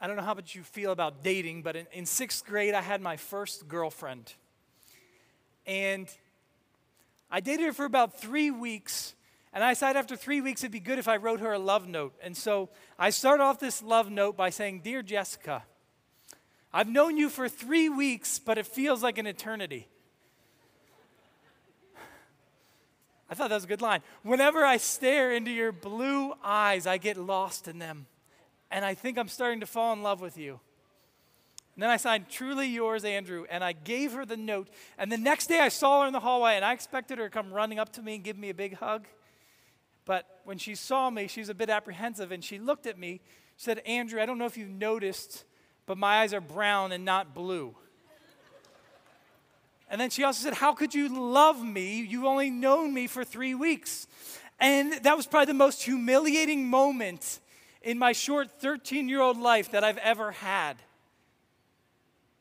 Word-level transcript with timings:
I 0.00 0.06
don't 0.06 0.16
know 0.16 0.22
how 0.22 0.34
much 0.34 0.54
you 0.54 0.62
feel 0.62 0.92
about 0.92 1.22
dating, 1.22 1.62
but 1.62 1.74
in, 1.74 1.86
in 1.92 2.06
sixth 2.06 2.44
grade, 2.44 2.74
I 2.74 2.82
had 2.82 3.00
my 3.00 3.16
first 3.16 3.66
girlfriend. 3.66 4.34
And 5.66 6.08
I 7.30 7.40
dated 7.40 7.66
her 7.66 7.72
for 7.72 7.86
about 7.86 8.20
three 8.20 8.50
weeks, 8.50 9.14
and 9.54 9.64
I 9.64 9.72
decided 9.72 9.98
after 9.98 10.14
three 10.14 10.42
weeks 10.42 10.62
it'd 10.62 10.70
be 10.70 10.80
good 10.80 10.98
if 10.98 11.08
I 11.08 11.16
wrote 11.16 11.40
her 11.40 11.52
a 11.52 11.58
love 11.58 11.88
note. 11.88 12.14
And 12.22 12.36
so 12.36 12.68
I 12.98 13.08
started 13.10 13.42
off 13.42 13.58
this 13.58 13.82
love 13.82 14.10
note 14.10 14.36
by 14.36 14.50
saying, 14.50 14.82
Dear 14.84 15.02
Jessica, 15.02 15.64
I've 16.74 16.88
known 16.88 17.16
you 17.16 17.30
for 17.30 17.48
three 17.48 17.88
weeks, 17.88 18.38
but 18.38 18.58
it 18.58 18.66
feels 18.66 19.02
like 19.02 19.16
an 19.16 19.26
eternity. 19.26 19.88
I 23.30 23.34
thought 23.34 23.48
that 23.48 23.56
was 23.56 23.64
a 23.64 23.68
good 23.68 23.82
line. 23.82 24.02
Whenever 24.22 24.64
I 24.64 24.76
stare 24.76 25.32
into 25.32 25.50
your 25.50 25.72
blue 25.72 26.34
eyes, 26.44 26.86
I 26.86 26.98
get 26.98 27.16
lost 27.16 27.66
in 27.66 27.78
them 27.78 28.06
and 28.70 28.84
I 28.84 28.94
think 28.94 29.18
I'm 29.18 29.28
starting 29.28 29.60
to 29.60 29.66
fall 29.66 29.92
in 29.92 30.02
love 30.02 30.20
with 30.20 30.36
you. 30.38 30.60
And 31.76 31.82
then 31.82 31.90
I 31.90 31.98
signed 31.98 32.30
Truly 32.30 32.66
Yours, 32.68 33.04
Andrew, 33.04 33.44
and 33.50 33.62
I 33.62 33.72
gave 33.72 34.12
her 34.12 34.24
the 34.24 34.36
note. 34.36 34.68
And 34.96 35.12
the 35.12 35.18
next 35.18 35.46
day 35.46 35.60
I 35.60 35.68
saw 35.68 36.00
her 36.00 36.06
in 36.06 36.14
the 36.14 36.20
hallway, 36.20 36.56
and 36.56 36.64
I 36.64 36.72
expected 36.72 37.18
her 37.18 37.24
to 37.24 37.30
come 37.30 37.52
running 37.52 37.78
up 37.78 37.92
to 37.94 38.02
me 38.02 38.14
and 38.14 38.24
give 38.24 38.38
me 38.38 38.48
a 38.48 38.54
big 38.54 38.76
hug. 38.76 39.06
But 40.06 40.40
when 40.44 40.56
she 40.56 40.74
saw 40.74 41.10
me, 41.10 41.26
she 41.26 41.40
was 41.40 41.50
a 41.50 41.54
bit 41.54 41.68
apprehensive, 41.68 42.32
and 42.32 42.42
she 42.42 42.58
looked 42.58 42.86
at 42.86 42.98
me. 42.98 43.20
She 43.56 43.64
said, 43.64 43.80
Andrew, 43.80 44.22
I 44.22 44.26
don't 44.26 44.38
know 44.38 44.46
if 44.46 44.56
you've 44.56 44.70
noticed, 44.70 45.44
but 45.84 45.98
my 45.98 46.20
eyes 46.20 46.32
are 46.32 46.40
brown 46.40 46.92
and 46.92 47.04
not 47.04 47.34
blue. 47.34 47.74
And 49.88 50.00
then 50.00 50.10
she 50.10 50.24
also 50.24 50.42
said, 50.42 50.54
How 50.54 50.72
could 50.72 50.94
you 50.94 51.08
love 51.08 51.62
me? 51.62 52.00
You've 52.00 52.24
only 52.24 52.50
known 52.50 52.92
me 52.92 53.06
for 53.06 53.24
three 53.24 53.54
weeks. 53.54 54.06
And 54.58 54.94
that 55.04 55.16
was 55.16 55.26
probably 55.26 55.46
the 55.46 55.54
most 55.54 55.82
humiliating 55.82 56.66
moment 56.66 57.40
in 57.86 58.00
my 58.00 58.10
short 58.10 58.50
13 58.60 59.08
year 59.08 59.20
old 59.20 59.38
life 59.38 59.70
that 59.70 59.84
I've 59.84 59.98
ever 59.98 60.32
had. 60.32 60.74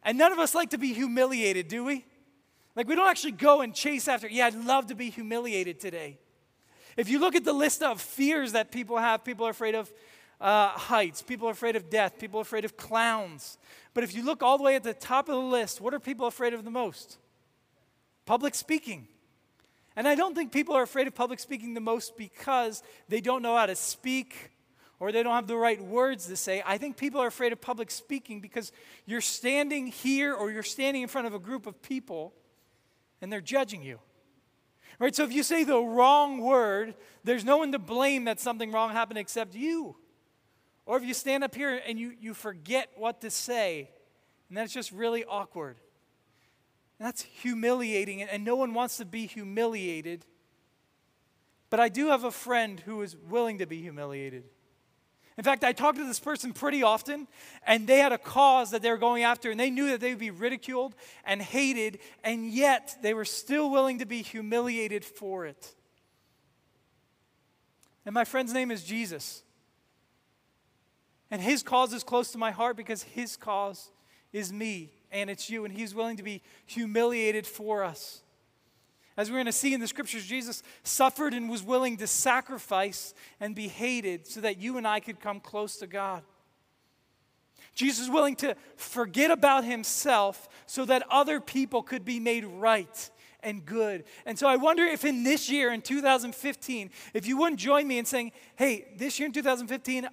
And 0.02 0.17
none 0.17 0.31
of 0.31 0.40
us 0.40 0.55
like 0.55 0.72
to 0.72 0.77
be 0.80 0.92
humiliated, 0.92 1.67
do 1.67 1.86
we? 1.86 2.03
Like, 2.75 2.88
we 2.88 2.95
don't 2.95 3.08
actually 3.08 3.33
go 3.33 3.61
and 3.61 3.73
chase 3.73 4.08
after, 4.08 4.28
yeah, 4.28 4.47
I'd 4.47 4.56
love 4.56 4.88
to 4.88 4.95
be 4.95 5.09
humiliated 5.09 5.80
today. 5.80 6.17
If 6.97 7.09
you 7.09 7.19
look 7.19 7.36
at 7.36 7.45
the 7.45 7.53
list 7.53 7.84
of 7.84 8.02
fears 8.02 8.53
that 8.53 8.72
people 8.72 8.97
have, 8.97 9.23
people 9.23 9.45
are 9.45 9.52
afraid 9.52 9.75
of 9.75 9.94
uh, 10.42 10.69
heights, 10.69 11.22
people 11.22 11.47
are 11.47 11.52
afraid 11.52 11.75
of 11.75 11.89
death, 11.89 12.19
people 12.19 12.39
are 12.39 12.41
afraid 12.41 12.66
of 12.66 12.75
clowns. 12.75 13.58
But 13.94 14.03
if 14.03 14.16
you 14.16 14.25
look 14.25 14.41
all 14.41 14.58
the 14.58 14.64
way 14.64 14.75
at 14.75 14.84
the 14.84 14.94
top 14.94 15.30
of 15.30 15.36
the 15.36 15.41
list, 15.41 15.80
what 15.80 15.94
are 15.94 16.00
people 16.00 16.25
afraid 16.25 16.53
of 16.53 16.64
the 16.64 16.72
most? 16.72 17.17
Public 18.25 18.56
speaking. 18.56 19.08
And 19.95 20.08
I 20.08 20.16
don't 20.16 20.36
think 20.36 20.52
people 20.52 20.75
are 20.75 20.84
afraid 20.84 21.08
of 21.08 21.16
public 21.16 21.39
speaking 21.39 21.75
the 21.75 21.81
most 21.81 22.17
because 22.17 22.81
they 23.08 23.22
don't 23.22 23.41
know 23.41 23.56
how 23.56 23.67
to 23.67 23.75
speak 23.75 24.52
or 24.99 25.11
they 25.11 25.23
don't 25.23 25.33
have 25.33 25.47
the 25.47 25.57
right 25.57 25.81
words 25.83 26.27
to 26.27 26.35
say. 26.35 26.63
I 26.65 26.77
think 26.77 26.97
people 26.97 27.21
are 27.21 27.27
afraid 27.27 27.51
of 27.51 27.61
public 27.61 27.91
speaking 27.91 28.41
because 28.41 28.71
you're 29.05 29.21
standing 29.21 29.88
here 29.88 30.33
or 30.33 30.51
you're 30.51 30.63
standing 30.63 31.01
in 31.01 31.07
front 31.07 31.27
of 31.27 31.33
a 31.33 31.39
group 31.39 31.67
of 31.67 31.81
people 31.81 32.33
and 33.21 33.31
they're 33.31 33.41
judging 33.41 33.81
you. 33.81 33.99
Right? 34.99 35.13
So 35.13 35.23
if 35.23 35.33
you 35.33 35.43
say 35.43 35.63
the 35.63 35.79
wrong 35.79 36.39
word, 36.39 36.95
there's 37.23 37.43
no 37.43 37.57
one 37.57 37.71
to 37.73 37.79
blame 37.79 38.25
that 38.25 38.39
something 38.39 38.71
wrong 38.71 38.91
happened 38.91 39.19
except 39.19 39.55
you. 39.55 39.95
Or 40.85 40.97
if 40.97 41.03
you 41.03 41.13
stand 41.13 41.43
up 41.43 41.55
here 41.55 41.81
and 41.88 41.99
you, 41.99 42.13
you 42.19 42.33
forget 42.33 42.89
what 42.95 43.21
to 43.21 43.31
say, 43.31 43.89
and 44.47 44.57
that's 44.57 44.71
just 44.71 44.91
really 44.91 45.25
awkward. 45.25 45.77
And 46.99 47.07
that's 47.07 47.23
humiliating, 47.23 48.21
and 48.21 48.45
no 48.45 48.55
one 48.55 48.73
wants 48.73 48.97
to 48.97 49.05
be 49.05 49.25
humiliated. 49.25 50.25
But 51.69 51.79
I 51.79 51.89
do 51.89 52.07
have 52.07 52.23
a 52.23 52.31
friend 52.31 52.79
who 52.79 53.01
is 53.01 53.17
willing 53.17 53.57
to 53.57 53.66
be 53.66 53.81
humiliated. 53.81 54.43
In 55.38 55.44
fact, 55.44 55.66
I 55.66 55.73
talked 55.73 55.97
to 55.97 56.05
this 56.05 56.19
person 56.19 56.53
pretty 56.53 56.81
often, 56.81 57.28
and 57.67 57.86
they 57.88 57.97
had 57.97 58.14
a 58.14 58.17
cause 58.17 58.72
that 58.72 58.81
they 58.81 58.89
were 58.89 58.97
going 58.97 59.23
after, 59.23 59.52
and 59.52 59.59
they 59.59 59.69
knew 59.69 59.89
that 59.89 60.00
they 60.00 60.11
would 60.11 60.19
be 60.19 60.31
ridiculed 60.31 60.95
and 61.25 61.41
hated, 61.41 62.00
and 62.23 62.47
yet 62.47 62.95
they 63.02 63.14
were 63.14 63.25
still 63.25 63.69
willing 63.69 64.00
to 64.00 64.06
be 64.06 64.22
humiliated 64.22 65.03
for 65.03 65.46
it. 65.46 65.75
And 68.06 68.13
my 68.13 68.23
friend's 68.23 68.53
name 68.53 68.72
is 68.72 68.84
Jesus. 68.84 69.44
And 71.29 71.41
his 71.41 71.63
cause 71.63 71.91
is 71.91 72.03
close 72.03 72.31
to 72.31 72.38
my 72.38 72.52
heart 72.52 72.78
because 72.78 73.03
his 73.03 73.35
cause 73.35 73.91
is 74.31 74.53
me, 74.53 74.94
and 75.12 75.29
it's 75.29 75.50
you, 75.50 75.66
and 75.66 75.73
he's 75.73 75.94
willing 75.94 76.16
to 76.16 76.23
be 76.23 76.41
humiliated 76.66 77.46
for 77.46 77.84
us. 77.84 78.22
As 79.18 79.30
we're 79.30 79.38
going 79.38 79.46
to 79.46 79.52
see 79.52 79.74
in 79.74 79.80
the 79.80 79.88
scriptures, 79.88 80.26
Jesus 80.26 80.62
suffered 80.84 81.34
and 81.34 81.50
was 81.50 81.64
willing 81.64 81.98
to 81.98 82.08
sacrifice 82.08 83.14
and 83.40 83.56
be 83.56 83.68
hated 83.68 84.28
so 84.28 84.42
that 84.42 84.58
you 84.58 84.78
and 84.78 84.86
I 84.86 85.00
could 85.00 85.20
come 85.20 85.40
close 85.40 85.78
to 85.78 85.88
God. 85.88 86.24
Jesus 87.74 88.08
was 88.08 88.09
willing 88.09 88.36
to 88.38 88.56
forget 88.76 89.31
about 89.31 89.64
himself 89.64 90.50
so 90.66 90.86
that 90.86 91.03
other 91.09 91.40
people 91.40 91.84
could 91.84 92.03
be 92.03 92.20
made 92.20 92.46
right 92.46 93.09
and 93.42 93.66
good. 93.66 94.03
And 94.26 94.38
so 94.38 94.48
I 94.48 94.56
wonder 94.56 94.84
if 94.84 95.06
in 95.06 95.24
this 95.24 95.50
year, 95.50 95.72
in 95.72 95.82
2015, 95.82 96.90
if 97.14 97.28
you 97.28 97.38
wouldn't 97.38 97.59
join 97.59 97.88
me 97.88 97.97
in 97.97 98.06
saying, 98.06 98.32
hey, 98.56 98.88
this 98.97 99.20
year 99.20 99.28
in 99.28 99.34
2015, 99.34 100.08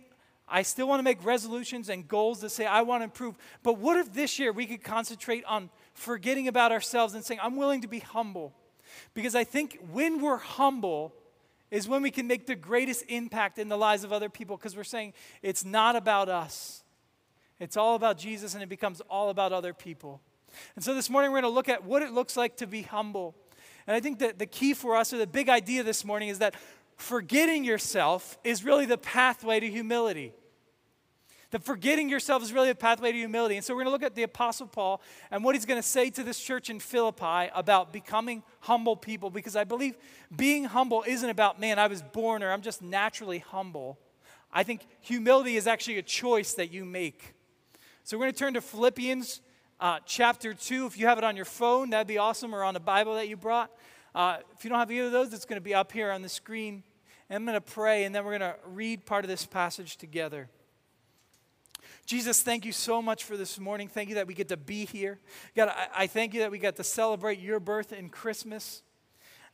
I 0.49 0.63
still 0.63 0.87
want 0.87 0.99
to 0.99 1.05
make 1.05 1.25
resolutions 1.25 1.89
and 1.89 2.07
goals 2.07 2.41
to 2.41 2.51
say 2.51 2.67
I 2.67 2.83
want 2.83 3.01
to 3.01 3.05
improve. 3.05 3.37
But 3.63 3.79
what 3.79 3.97
if 3.97 4.13
this 4.13 4.39
year 4.39 4.53
we 4.53 4.67
could 4.67 4.85
concentrate 4.85 5.45
on 5.45 5.71
forgetting 5.95 6.47
about 6.47 6.73
ourselves 6.73 7.15
and 7.15 7.25
saying, 7.25 7.41
I'm 7.43 7.57
willing 7.57 7.81
to 7.81 7.89
be 7.89 8.01
humble? 8.01 8.53
Because 9.15 9.35
I 9.35 9.45
think 9.45 9.79
when 9.91 10.21
we're 10.21 10.37
humble 10.39 11.15
is 11.71 11.89
when 11.89 12.03
we 12.03 12.11
can 12.11 12.27
make 12.27 12.47
the 12.47 12.55
greatest 12.55 13.05
impact 13.09 13.59
in 13.59 13.69
the 13.69 13.79
lives 13.79 14.05
of 14.05 14.13
other 14.13 14.29
people 14.29 14.57
because 14.57 14.77
we're 14.77 14.85
saying 14.85 15.15
it's 15.41 15.65
not 15.65 15.97
about 15.97 16.29
us. 16.29 16.85
It's 17.59 17.77
all 17.77 17.95
about 17.95 18.19
Jesus 18.19 18.55
and 18.55 18.63
it 18.63 18.69
becomes 18.69 19.01
all 19.03 19.31
about 19.31 19.53
other 19.53 19.73
people. 19.73 20.21
And 20.77 20.85
so 20.85 20.95
this 20.95 21.09
morning 21.09 21.31
we're 21.31 21.41
going 21.41 21.51
to 21.51 21.55
look 21.55 21.71
at 21.71 21.85
what 21.85 22.03
it 22.03 22.13
looks 22.13 22.37
like 22.37 22.59
to 22.59 22.67
be 22.67 22.83
humble. 22.83 23.35
And 23.87 23.97
I 23.97 24.01
think 24.01 24.19
that 24.19 24.39
the 24.39 24.47
key 24.47 24.75
for 24.75 24.97
us, 24.97 25.13
or 25.13 25.19
the 25.19 25.27
big 25.27 25.49
idea 25.49 25.83
this 25.83 26.05
morning, 26.05 26.29
is 26.29 26.39
that 26.41 26.55
forgetting 26.97 27.65
yourself 27.65 28.39
is 28.45 28.65
really 28.65 28.87
the 28.87 28.99
pathway 28.99 29.61
to 29.61 29.69
humility. 29.69 30.35
That 31.53 31.63
forgetting 31.63 32.09
yourself 32.09 32.43
is 32.43 32.53
really 32.53 32.71
a 32.71 32.75
pathway 32.75 33.13
to 33.13 33.19
humility. 33.19 33.57
And 33.57 33.65
so 33.65 33.75
we're 33.75 33.85
going 33.85 33.89
to 33.89 33.93
look 33.93 34.03
at 34.03 34.15
the 34.15 34.23
Apostle 34.23 34.67
Paul 34.67 35.03
and 35.31 35.45
what 35.45 35.55
he's 35.55 35.67
going 35.67 35.81
to 35.81 35.87
say 35.87 36.09
to 36.11 36.23
this 36.23 36.41
church 36.41 36.71
in 36.71 36.81
Philippi 36.81 37.51
about 37.55 37.93
becoming 37.93 38.43
humble 38.61 38.97
people, 38.97 39.29
because 39.29 39.55
I 39.55 39.65
believe 39.65 39.95
being 40.35 40.65
humble 40.65 41.05
isn't 41.07 41.29
about, 41.29 41.61
man, 41.61 41.79
I 41.79 41.89
was 41.89 42.01
born 42.01 42.43
or 42.43 42.51
I'm 42.51 42.63
just 42.63 42.81
naturally 42.81 43.39
humble. 43.39 43.99
I 44.51 44.63
think 44.63 44.87
humility 45.01 45.57
is 45.57 45.67
actually 45.67 45.99
a 45.99 46.03
choice 46.03 46.55
that 46.55 46.73
you 46.73 46.87
make. 46.87 47.35
So 48.03 48.17
we're 48.17 48.25
going 48.25 48.33
to 48.33 48.39
turn 48.39 48.55
to 48.55 48.63
Philippians 48.63 49.43
uh, 49.79 49.99
chapter 50.07 50.55
2. 50.55 50.87
If 50.87 50.99
you 50.99 51.07
have 51.07 51.19
it 51.19 51.25
on 51.25 51.37
your 51.37 51.45
phone, 51.45 51.91
that'd 51.91 52.07
be 52.07 52.17
awesome, 52.17 52.55
or 52.55 52.65
on 52.65 52.77
a 52.77 52.81
Bible 52.81 53.15
that 53.17 53.29
you 53.29 53.37
brought. 53.37 53.71
Uh, 54.15 54.39
if 54.57 54.65
you 54.65 54.71
don't 54.71 54.79
have 54.79 54.91
either 54.91 55.07
of 55.07 55.13
those, 55.13 55.35
it's 55.35 55.45
going 55.45 55.59
to 55.59 55.65
be 55.65 55.75
up 55.75 55.93
here 55.93 56.11
on 56.11 56.23
the 56.23 56.31
screen. 56.31 56.83
And 57.29 57.37
I'm 57.37 57.45
going 57.45 57.55
to 57.55 57.61
pray, 57.61 58.05
and 58.05 58.15
then 58.15 58.25
we're 58.25 58.39
going 58.39 58.53
to 58.53 58.57
read 58.67 59.05
part 59.05 59.25
of 59.27 59.29
this 59.29 59.45
passage 59.45 59.99
together. 59.99 60.49
Jesus, 62.07 62.43
thank 62.43 62.65
you 62.65 62.73
so 62.73 63.01
much 63.01 63.25
for 63.25 63.37
this 63.37 63.59
morning. 63.59 63.89
Thank 63.89 64.09
you 64.09 64.17
that 64.17 64.27
we 64.27 64.35
get 64.35 64.49
to 64.49 64.57
be 64.57 64.85
here. 64.85 65.19
God, 65.55 65.69
I, 65.69 66.03
I 66.03 66.07
thank 66.07 66.35
you 66.35 66.41
that 66.41 66.51
we 66.51 66.59
got 66.59 66.77
to 66.77 66.85
celebrate 66.85 67.39
your 67.39 67.61
birth 67.61 67.93
in 67.93 68.09
Christmas. 68.09 68.83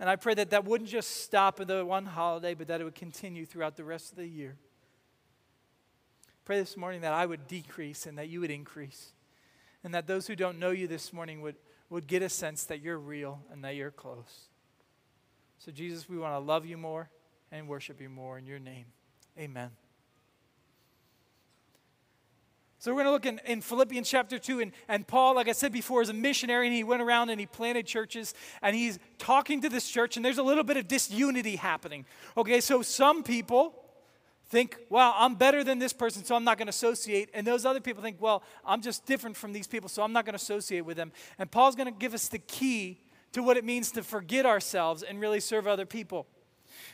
And 0.01 0.09
I 0.09 0.17
pray 0.17 0.35
that 0.35 0.51
that 0.51 0.65
wouldn't 0.65 0.89
just 0.89 1.23
stop 1.25 1.61
at 1.61 1.67
the 1.67 1.85
one 1.85 2.07
holiday, 2.07 2.55
but 2.55 2.69
that 2.69 2.81
it 2.81 2.85
would 2.85 2.95
continue 2.95 3.45
throughout 3.45 3.77
the 3.77 3.85
rest 3.85 4.11
of 4.11 4.17
the 4.17 4.27
year. 4.27 4.57
Pray 6.45 6.59
this 6.59 6.77
morning 6.77 7.03
that 7.03 7.13
I 7.13 7.27
would 7.27 7.47
decrease 7.47 8.07
and 8.07 8.17
that 8.17 8.29
you 8.29 8.41
would 8.41 8.51
increase. 8.51 9.13
And 9.85 9.95
that 9.95 10.07
those 10.07 10.27
who 10.27 10.35
don't 10.35 10.59
know 10.59 10.71
you 10.71 10.89
this 10.89 11.13
morning 11.13 11.43
would, 11.43 11.57
would 11.91 12.07
get 12.07 12.23
a 12.23 12.29
sense 12.29 12.65
that 12.65 12.81
you're 12.81 12.99
real 12.99 13.43
and 13.53 13.63
that 13.65 13.77
you're 13.77 13.91
close. 13.91 14.49
So, 15.59 15.73
Jesus, 15.73 16.09
we 16.09 16.17
want 16.17 16.35
to 16.35 16.39
love 16.39 16.65
you 16.65 16.77
more 16.77 17.11
and 17.53 17.69
worship 17.69 18.01
you 18.01 18.09
more 18.09 18.39
in 18.39 18.47
your 18.47 18.59
name. 18.59 18.87
Amen. 19.39 19.71
So 22.89 22.95
we're 22.95 23.05
going 23.05 23.21
to 23.21 23.31
look 23.31 23.41
in, 23.45 23.53
in 23.53 23.61
Philippians 23.61 24.09
chapter 24.09 24.39
2. 24.39 24.61
And, 24.61 24.73
and 24.89 25.07
Paul, 25.07 25.35
like 25.35 25.47
I 25.47 25.53
said 25.53 25.73
before, 25.73 26.01
is 26.01 26.09
a 26.09 26.15
missionary 26.15 26.69
and 26.69 26.75
he 26.75 26.83
went 26.83 27.03
around 27.03 27.29
and 27.29 27.39
he 27.39 27.45
planted 27.45 27.87
churches 27.87 28.33
and 28.63 28.75
he's 28.75 28.99
talking 29.19 29.61
to 29.61 29.69
this 29.69 29.87
church 29.87 30.17
and 30.17 30.25
there's 30.25 30.39
a 30.39 30.43
little 30.43 30.65
bit 30.65 30.79
of 30.79 30.89
disunity 30.89 31.57
happening. 31.57 32.07
Okay, 32.35 32.63
so 32.63 32.81
some 32.81 33.23
people 33.23 33.75
think, 34.47 34.79
well, 34.89 35.13
I'm 35.19 35.35
better 35.35 35.63
than 35.63 35.79
this 35.79 35.93
person, 35.93 36.25
so 36.25 36.35
I'm 36.35 36.45
not 36.45 36.57
going 36.57 36.65
to 36.65 36.71
associate. 36.71 37.29
And 37.35 37.47
those 37.47 37.67
other 37.67 37.81
people 37.81 38.03
think, 38.03 38.17
well, 38.23 38.43
I'm 38.65 38.81
just 38.81 39.05
different 39.05 39.37
from 39.37 39.53
these 39.53 39.67
people, 39.67 39.91
so 39.91 40.03
I'm 40.03 40.15
not 40.15 40.25
going 40.25 40.33
to 40.33 40.43
associate 40.43 40.87
with 40.87 40.97
them. 40.97 41.13
And 41.39 41.51
Paul's 41.51 41.77
going 41.77 41.93
to 41.93 41.99
give 41.99 42.15
us 42.15 42.29
the 42.29 42.39
key 42.39 43.03
to 43.33 43.43
what 43.43 43.59
it 43.59 43.67
means 43.67 43.93
to 43.93 44.03
forget 44.03 44.47
ourselves 44.47 45.03
and 45.03 45.21
really 45.21 45.41
serve 45.41 45.67
other 45.67 45.85
people. 45.85 46.27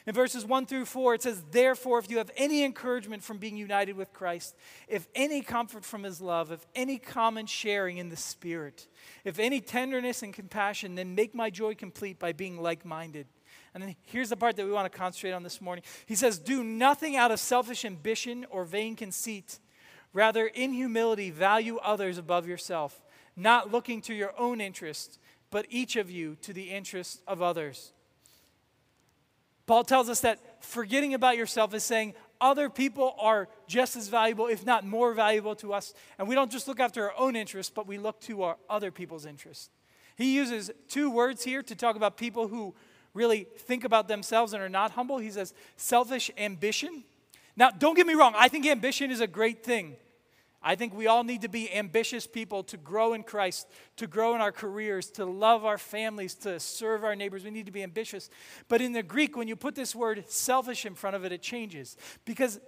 In 0.06 0.14
verses 0.14 0.44
1 0.44 0.66
through 0.66 0.84
4, 0.84 1.14
it 1.14 1.22
says, 1.22 1.42
Therefore, 1.50 1.98
if 1.98 2.10
you 2.10 2.18
have 2.18 2.30
any 2.36 2.64
encouragement 2.64 3.22
from 3.22 3.38
being 3.38 3.56
united 3.56 3.96
with 3.96 4.12
Christ, 4.12 4.54
if 4.88 5.08
any 5.14 5.40
comfort 5.40 5.84
from 5.84 6.02
his 6.02 6.20
love, 6.20 6.52
if 6.52 6.66
any 6.74 6.98
common 6.98 7.46
sharing 7.46 7.98
in 7.98 8.08
the 8.08 8.16
Spirit, 8.16 8.86
if 9.24 9.38
any 9.38 9.60
tenderness 9.60 10.22
and 10.22 10.34
compassion, 10.34 10.94
then 10.94 11.14
make 11.14 11.34
my 11.34 11.50
joy 11.50 11.74
complete 11.74 12.18
by 12.18 12.32
being 12.32 12.60
like 12.60 12.84
minded. 12.84 13.26
And 13.72 13.82
then 13.82 13.96
here's 14.02 14.28
the 14.28 14.36
part 14.36 14.56
that 14.56 14.64
we 14.64 14.72
want 14.72 14.90
to 14.90 14.98
concentrate 14.98 15.32
on 15.32 15.42
this 15.42 15.60
morning. 15.60 15.84
He 16.06 16.14
says, 16.14 16.38
Do 16.38 16.62
nothing 16.62 17.16
out 17.16 17.30
of 17.30 17.40
selfish 17.40 17.84
ambition 17.84 18.46
or 18.50 18.64
vain 18.64 18.94
conceit. 18.94 19.58
Rather, 20.12 20.46
in 20.46 20.72
humility, 20.72 21.30
value 21.30 21.78
others 21.78 22.18
above 22.18 22.46
yourself, 22.46 23.02
not 23.34 23.72
looking 23.72 24.00
to 24.02 24.14
your 24.14 24.32
own 24.38 24.60
interest, 24.60 25.18
but 25.50 25.66
each 25.70 25.96
of 25.96 26.10
you 26.10 26.36
to 26.42 26.52
the 26.52 26.70
interest 26.70 27.22
of 27.26 27.42
others. 27.42 27.93
Paul 29.66 29.84
tells 29.84 30.08
us 30.08 30.20
that 30.20 30.62
forgetting 30.62 31.14
about 31.14 31.36
yourself 31.36 31.74
is 31.74 31.84
saying 31.84 32.14
other 32.40 32.68
people 32.68 33.14
are 33.18 33.48
just 33.66 33.96
as 33.96 34.08
valuable, 34.08 34.46
if 34.46 34.66
not 34.66 34.84
more 34.84 35.14
valuable 35.14 35.54
to 35.56 35.72
us. 35.72 35.94
And 36.18 36.28
we 36.28 36.34
don't 36.34 36.52
just 36.52 36.68
look 36.68 36.80
after 36.80 37.04
our 37.04 37.18
own 37.18 37.36
interests, 37.36 37.72
but 37.74 37.86
we 37.86 37.96
look 37.96 38.20
to 38.22 38.42
our 38.42 38.56
other 38.68 38.90
people's 38.90 39.24
interests. 39.24 39.70
He 40.16 40.34
uses 40.34 40.70
two 40.88 41.10
words 41.10 41.42
here 41.42 41.62
to 41.62 41.74
talk 41.74 41.96
about 41.96 42.16
people 42.16 42.48
who 42.48 42.74
really 43.14 43.46
think 43.58 43.84
about 43.84 44.08
themselves 44.08 44.52
and 44.52 44.62
are 44.62 44.68
not 44.68 44.92
humble. 44.92 45.18
He 45.18 45.30
says 45.30 45.54
selfish 45.76 46.30
ambition. 46.36 47.04
Now, 47.56 47.70
don't 47.70 47.94
get 47.94 48.06
me 48.06 48.14
wrong, 48.14 48.34
I 48.36 48.48
think 48.48 48.66
ambition 48.66 49.10
is 49.10 49.20
a 49.20 49.26
great 49.26 49.64
thing. 49.64 49.96
I 50.66 50.76
think 50.76 50.94
we 50.94 51.06
all 51.06 51.24
need 51.24 51.42
to 51.42 51.48
be 51.48 51.72
ambitious 51.72 52.26
people 52.26 52.62
to 52.64 52.78
grow 52.78 53.12
in 53.12 53.22
Christ, 53.22 53.68
to 53.96 54.06
grow 54.06 54.34
in 54.34 54.40
our 54.40 54.50
careers, 54.50 55.10
to 55.12 55.26
love 55.26 55.66
our 55.66 55.76
families, 55.76 56.34
to 56.36 56.58
serve 56.58 57.04
our 57.04 57.14
neighbors. 57.14 57.44
We 57.44 57.50
need 57.50 57.66
to 57.66 57.72
be 57.72 57.82
ambitious. 57.82 58.30
But 58.68 58.80
in 58.80 58.92
the 58.92 59.02
Greek, 59.02 59.36
when 59.36 59.46
you 59.46 59.56
put 59.56 59.74
this 59.74 59.94
word 59.94 60.24
selfish 60.26 60.86
in 60.86 60.94
front 60.94 61.16
of 61.16 61.24
it, 61.24 61.32
it 61.32 61.42
changes. 61.42 61.98
Because 62.24 62.58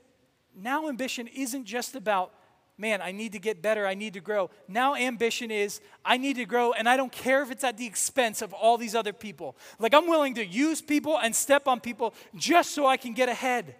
now 0.54 0.88
ambition 0.88 1.26
isn't 1.26 1.64
just 1.64 1.96
about, 1.96 2.34
man, 2.76 3.00
I 3.00 3.12
need 3.12 3.32
to 3.32 3.38
get 3.38 3.62
better, 3.62 3.86
I 3.86 3.94
need 3.94 4.12
to 4.12 4.20
grow. 4.20 4.50
Now 4.68 4.94
ambition 4.94 5.50
is, 5.50 5.80
I 6.04 6.18
need 6.18 6.36
to 6.36 6.44
grow, 6.44 6.72
and 6.72 6.86
I 6.86 6.98
don't 6.98 7.12
care 7.12 7.42
if 7.42 7.50
it's 7.50 7.64
at 7.64 7.78
the 7.78 7.86
expense 7.86 8.42
of 8.42 8.52
all 8.52 8.76
these 8.76 8.94
other 8.94 9.14
people. 9.14 9.56
Like 9.78 9.94
I'm 9.94 10.06
willing 10.06 10.34
to 10.34 10.44
use 10.44 10.82
people 10.82 11.18
and 11.18 11.34
step 11.34 11.66
on 11.66 11.80
people 11.80 12.12
just 12.34 12.72
so 12.72 12.86
I 12.86 12.98
can 12.98 13.14
get 13.14 13.30
ahead. 13.30 13.76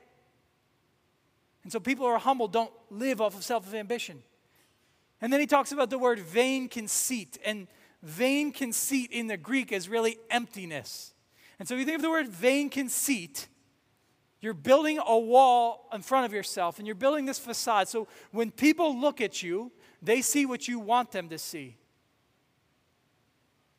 And 1.67 1.73
so 1.73 1.81
people 1.81 2.07
who 2.07 2.13
are 2.13 2.19
humble 2.21 2.47
don't 2.47 2.71
live 2.91 3.21
off 3.21 3.37
of 3.37 3.43
self 3.43 3.75
ambition. 3.75 4.23
And 5.21 5.33
then 5.33 5.41
he 5.41 5.49
talks 5.49 5.73
about 5.73 5.91
the 5.91 5.99
word 5.99 6.21
vain 6.21 6.69
conceit. 6.69 7.39
And 7.45 7.67
vain 8.05 8.53
conceit 8.53 9.11
in 9.11 9.27
the 9.27 9.37
Greek 9.37 9.73
is 9.73 9.89
really 9.89 10.17
emptiness. 10.31 11.13
And 11.59 11.67
so 11.67 11.75
if 11.75 11.81
you 11.81 11.85
think 11.85 11.97
of 11.97 12.03
the 12.03 12.11
word 12.11 12.29
vain 12.29 12.71
conceit, 12.71 13.49
you're 14.41 14.55
building 14.55 15.01
a 15.05 15.19
wall 15.19 15.89
in 15.93 16.03
front 16.03 16.25
of 16.25 16.33
yourself 16.33 16.79
and 16.79 16.87
you're 16.87 16.95
building 16.95 17.25
this 17.25 17.41
facade. 17.41 17.89
So 17.89 18.07
when 18.31 18.53
people 18.53 18.97
look 18.97 19.21
at 19.21 19.43
you, 19.43 19.73
they 20.01 20.23
see 20.23 20.47
what 20.47 20.69
you 20.69 20.79
want 20.79 21.11
them 21.11 21.29
to 21.31 21.37
see. 21.37 21.79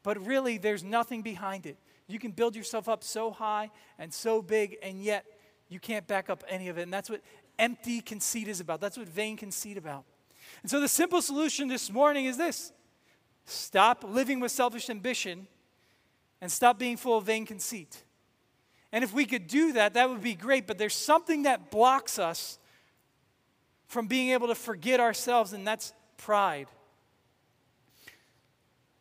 But 0.04 0.22
really, 0.28 0.58
there's 0.58 0.84
nothing 0.84 1.22
behind 1.22 1.66
it. 1.66 1.78
You 2.10 2.20
can 2.20 2.32
build 2.32 2.54
yourself 2.54 2.90
up 2.90 3.02
so 3.02 3.32
high 3.32 3.72
and 3.98 4.14
so 4.14 4.42
big, 4.42 4.76
and 4.84 5.02
yet 5.02 5.24
you 5.70 5.80
can't 5.80 6.06
back 6.06 6.30
up 6.30 6.44
any 6.50 6.68
of 6.68 6.78
it. 6.78 6.82
And 6.82 6.94
that's 6.94 7.10
what 7.10 7.22
empty 7.60 8.02
conceit 8.02 8.48
is 8.48 8.60
about. 8.60 8.82
That's 8.82 8.98
what 8.98 9.08
vain 9.08 9.38
conceit 9.38 9.78
about. 9.78 10.06
And 10.62 10.70
so 10.70 10.80
the 10.80 10.88
simple 10.88 11.22
solution 11.22 11.68
this 11.68 11.92
morning 11.92 12.26
is 12.26 12.38
this 12.38 12.72
stop 13.46 14.04
living 14.04 14.40
with 14.40 14.52
selfish 14.52 14.90
ambition 14.90 15.48
and 16.42 16.52
stop 16.52 16.78
being 16.78 16.98
full 16.98 17.18
of 17.18 17.26
vain 17.26 17.46
conceit. 17.46 18.04
And 18.92 19.04
if 19.04 19.14
we 19.14 19.26
could 19.26 19.48
do 19.48 19.74
that, 19.74 19.94
that 19.96 20.10
would 20.10 20.22
be 20.22 20.36
great. 20.36 20.68
But 20.68 20.78
there's 20.78 20.96
something 20.96 21.44
that 21.44 21.72
blocks 21.72 22.20
us 22.20 22.60
from 23.88 24.08
being 24.08 24.30
able 24.30 24.48
to 24.48 24.56
forget 24.56 25.00
ourselves, 25.00 25.54
and 25.54 25.66
that's 25.66 25.94
pride. 26.18 26.68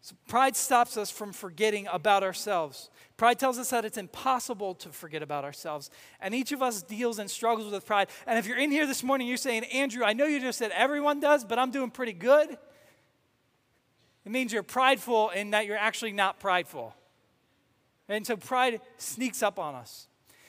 So 0.00 0.14
pride 0.28 0.56
stops 0.56 0.96
us 0.96 1.10
from 1.10 1.32
forgetting 1.32 1.88
about 1.92 2.22
ourselves. 2.22 2.90
Pride 3.16 3.38
tells 3.38 3.58
us 3.58 3.70
that 3.70 3.84
it's 3.84 3.96
impossible 3.96 4.74
to 4.74 4.90
forget 4.90 5.22
about 5.22 5.44
ourselves. 5.44 5.90
And 6.20 6.34
each 6.34 6.52
of 6.52 6.62
us 6.62 6.82
deals 6.82 7.18
and 7.18 7.30
struggles 7.30 7.72
with 7.72 7.86
pride. 7.86 8.08
And 8.26 8.38
if 8.38 8.46
you're 8.46 8.58
in 8.58 8.70
here 8.70 8.86
this 8.86 9.02
morning, 9.02 9.26
you're 9.26 9.38
saying, 9.38 9.64
Andrew, 9.64 10.04
I 10.04 10.12
know 10.12 10.26
you 10.26 10.38
just 10.38 10.58
said 10.58 10.70
everyone 10.74 11.20
does, 11.20 11.44
but 11.44 11.58
I'm 11.58 11.70
doing 11.70 11.90
pretty 11.90 12.12
good. 12.12 12.50
It 14.26 14.32
means 14.32 14.52
you're 14.52 14.62
prideful 14.62 15.30
and 15.30 15.54
that 15.54 15.66
you're 15.66 15.78
actually 15.78 16.12
not 16.12 16.40
prideful. 16.40 16.94
And 18.08 18.26
so 18.26 18.36
pride 18.36 18.80
sneaks 18.98 19.42
up 19.42 19.58
on 19.58 19.74
us. 19.74 20.08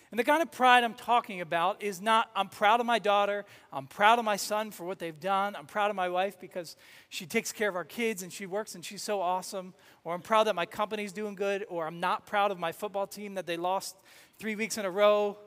And 0.10 0.18
the 0.20 0.24
kind 0.24 0.42
of 0.42 0.52
pride 0.52 0.84
I'm 0.84 0.94
talking 0.94 1.42
about 1.42 1.84
is 1.84 2.02
not, 2.02 2.32
I'm 2.36 2.48
proud 2.48 2.80
of 2.80 2.86
my 2.86 2.98
daughter, 2.98 3.46
I'm 3.74 3.88
proud 3.88 4.20
of 4.20 4.26
my 4.26 4.38
son 4.38 4.72
for 4.72 4.86
what 4.86 5.00
they've 5.00 5.20
done, 5.20 5.56
I'm 5.56 5.66
proud 5.66 5.90
of 5.90 5.98
my 5.98 6.08
wife 6.08 6.40
because 6.40 6.78
she 7.10 7.26
takes 7.26 7.52
care 7.52 7.68
of 7.68 7.76
our 7.76 7.84
kids 7.84 8.24
and 8.24 8.32
she 8.32 8.46
works 8.46 8.74
and 8.74 8.86
she's 8.86 9.04
so 9.04 9.20
awesome, 9.20 9.74
or 10.08 10.14
I'm 10.14 10.22
proud 10.22 10.46
that 10.46 10.56
my 10.56 10.66
company's 10.66 11.12
doing 11.12 11.36
good, 11.36 11.66
or 11.68 11.86
I'm 11.86 12.00
not 12.00 12.26
proud 12.26 12.50
of 12.50 12.58
my 12.58 12.72
football 12.72 13.06
team 13.06 13.34
that 13.34 13.46
they 13.46 13.58
lost 13.58 13.98
three 14.40 14.56
weeks 14.56 14.78
in 14.78 14.86
a 14.86 14.90
row 14.90 15.38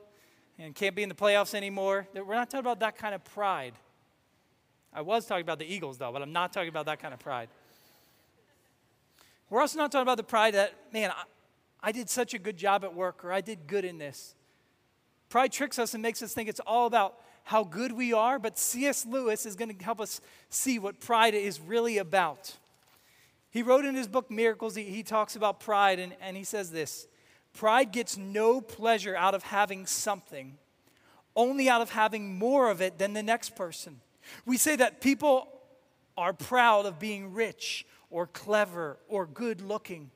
and 0.59 0.75
can't 0.75 0.95
be 0.95 1.01
in 1.01 1.09
the 1.09 1.15
playoffs 1.15 1.55
anymore. 1.55 2.07
We're 2.13 2.35
not 2.35 2.51
talking 2.51 2.59
about 2.59 2.79
that 2.81 2.95
kind 2.95 3.15
of 3.15 3.23
pride. 3.23 3.73
I 4.93 5.01
was 5.01 5.25
talking 5.25 5.41
about 5.41 5.57
the 5.57 5.65
Eagles 5.65 5.97
though, 5.97 6.11
but 6.11 6.21
I'm 6.21 6.31
not 6.31 6.53
talking 6.53 6.69
about 6.69 6.85
that 6.85 6.99
kind 6.99 7.11
of 7.11 7.19
pride. 7.19 7.49
We're 9.49 9.61
also 9.61 9.79
not 9.79 9.91
talking 9.91 10.03
about 10.03 10.17
the 10.17 10.23
pride 10.23 10.53
that, 10.53 10.75
man, 10.93 11.09
I, 11.09 11.23
I 11.81 11.91
did 11.91 12.07
such 12.07 12.35
a 12.35 12.37
good 12.37 12.55
job 12.55 12.83
at 12.83 12.93
work, 12.93 13.25
or 13.25 13.33
I 13.33 13.41
did 13.41 13.65
good 13.65 13.83
in 13.83 13.97
this. 13.97 14.35
Pride 15.29 15.51
tricks 15.51 15.79
us 15.79 15.95
and 15.95 16.03
makes 16.03 16.21
us 16.21 16.35
think 16.35 16.47
it's 16.47 16.61
all 16.67 16.85
about 16.85 17.15
how 17.45 17.63
good 17.63 17.93
we 17.93 18.13
are, 18.13 18.37
but 18.37 18.59
C.S. 18.59 19.07
Lewis 19.07 19.47
is 19.47 19.55
going 19.55 19.75
to 19.75 19.83
help 19.83 19.99
us 19.99 20.21
see 20.51 20.77
what 20.77 20.99
pride 20.99 21.33
is 21.33 21.59
really 21.59 21.97
about. 21.97 22.57
He 23.51 23.63
wrote 23.63 23.83
in 23.83 23.95
his 23.95 24.07
book 24.07 24.31
Miracles, 24.31 24.75
he, 24.75 24.83
he 24.83 25.03
talks 25.03 25.35
about 25.35 25.59
pride, 25.59 25.99
and, 25.99 26.15
and 26.21 26.35
he 26.35 26.43
says 26.43 26.71
this 26.71 27.07
Pride 27.53 27.91
gets 27.91 28.17
no 28.17 28.61
pleasure 28.61 29.15
out 29.15 29.35
of 29.35 29.43
having 29.43 29.85
something, 29.85 30.57
only 31.35 31.69
out 31.69 31.81
of 31.81 31.91
having 31.91 32.39
more 32.39 32.71
of 32.71 32.81
it 32.81 32.97
than 32.97 33.13
the 33.13 33.21
next 33.21 33.55
person. 33.55 33.99
We 34.45 34.57
say 34.57 34.77
that 34.77 35.01
people 35.01 35.49
are 36.17 36.33
proud 36.33 36.85
of 36.85 36.97
being 36.97 37.33
rich 37.33 37.85
or 38.09 38.25
clever 38.25 38.97
or 39.07 39.25
good 39.25 39.61
looking, 39.61 40.11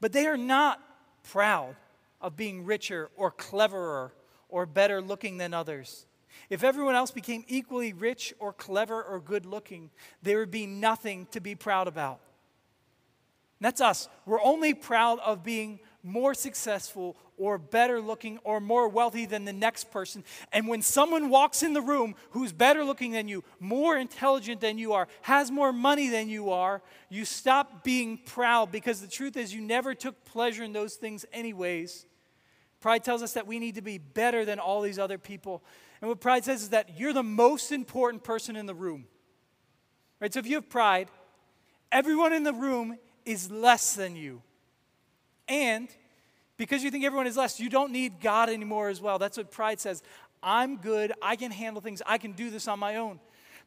but 0.00 0.12
they 0.12 0.26
are 0.26 0.36
not 0.36 0.80
proud 1.22 1.74
of 2.20 2.36
being 2.36 2.66
richer 2.66 3.10
or 3.16 3.30
cleverer 3.30 4.12
or 4.50 4.66
better 4.66 5.00
looking 5.00 5.38
than 5.38 5.54
others. 5.54 6.06
If 6.50 6.64
everyone 6.64 6.94
else 6.94 7.10
became 7.10 7.44
equally 7.48 7.92
rich 7.92 8.34
or 8.38 8.52
clever 8.52 9.02
or 9.02 9.20
good 9.20 9.46
looking, 9.46 9.90
there 10.22 10.38
would 10.38 10.50
be 10.50 10.66
nothing 10.66 11.26
to 11.32 11.40
be 11.40 11.54
proud 11.54 11.88
about. 11.88 12.20
That's 13.60 13.80
us. 13.80 14.08
We're 14.26 14.42
only 14.42 14.74
proud 14.74 15.20
of 15.20 15.42
being 15.42 15.80
more 16.02 16.34
successful 16.34 17.16
or 17.38 17.56
better 17.56 18.00
looking 18.00 18.38
or 18.44 18.60
more 18.60 18.88
wealthy 18.88 19.26
than 19.26 19.44
the 19.44 19.52
next 19.52 19.90
person. 19.90 20.22
And 20.52 20.68
when 20.68 20.82
someone 20.82 21.30
walks 21.30 21.62
in 21.62 21.72
the 21.72 21.80
room 21.80 22.14
who's 22.30 22.52
better 22.52 22.84
looking 22.84 23.12
than 23.12 23.26
you, 23.26 23.42
more 23.58 23.96
intelligent 23.96 24.60
than 24.60 24.76
you 24.76 24.92
are, 24.92 25.08
has 25.22 25.50
more 25.50 25.72
money 25.72 26.08
than 26.08 26.28
you 26.28 26.50
are, 26.50 26.82
you 27.08 27.24
stop 27.24 27.82
being 27.82 28.18
proud 28.18 28.70
because 28.70 29.00
the 29.00 29.08
truth 29.08 29.36
is 29.36 29.54
you 29.54 29.62
never 29.62 29.94
took 29.94 30.24
pleasure 30.24 30.62
in 30.62 30.72
those 30.72 30.94
things, 30.94 31.24
anyways. 31.32 32.06
Pride 32.80 33.02
tells 33.02 33.22
us 33.22 33.32
that 33.32 33.46
we 33.46 33.58
need 33.58 33.76
to 33.76 33.82
be 33.82 33.96
better 33.96 34.44
than 34.44 34.58
all 34.58 34.82
these 34.82 34.98
other 34.98 35.16
people. 35.16 35.62
And 36.04 36.10
what 36.10 36.20
pride 36.20 36.44
says 36.44 36.60
is 36.60 36.68
that 36.68 36.98
you're 36.98 37.14
the 37.14 37.22
most 37.22 37.72
important 37.72 38.24
person 38.24 38.56
in 38.56 38.66
the 38.66 38.74
room. 38.74 39.06
Right? 40.20 40.30
So 40.30 40.38
if 40.38 40.46
you 40.46 40.56
have 40.56 40.68
pride, 40.68 41.08
everyone 41.90 42.34
in 42.34 42.42
the 42.42 42.52
room 42.52 42.98
is 43.24 43.50
less 43.50 43.94
than 43.94 44.14
you. 44.14 44.42
And 45.48 45.88
because 46.58 46.84
you 46.84 46.90
think 46.90 47.06
everyone 47.06 47.26
is 47.26 47.38
less, 47.38 47.58
you 47.58 47.70
don't 47.70 47.90
need 47.90 48.20
God 48.20 48.50
anymore 48.50 48.90
as 48.90 49.00
well. 49.00 49.18
That's 49.18 49.38
what 49.38 49.50
pride 49.50 49.80
says. 49.80 50.02
I'm 50.42 50.76
good. 50.76 51.14
I 51.22 51.36
can 51.36 51.50
handle 51.50 51.80
things. 51.80 52.02
I 52.04 52.18
can 52.18 52.32
do 52.32 52.50
this 52.50 52.68
on 52.68 52.78
my 52.78 52.96
own. 52.96 53.18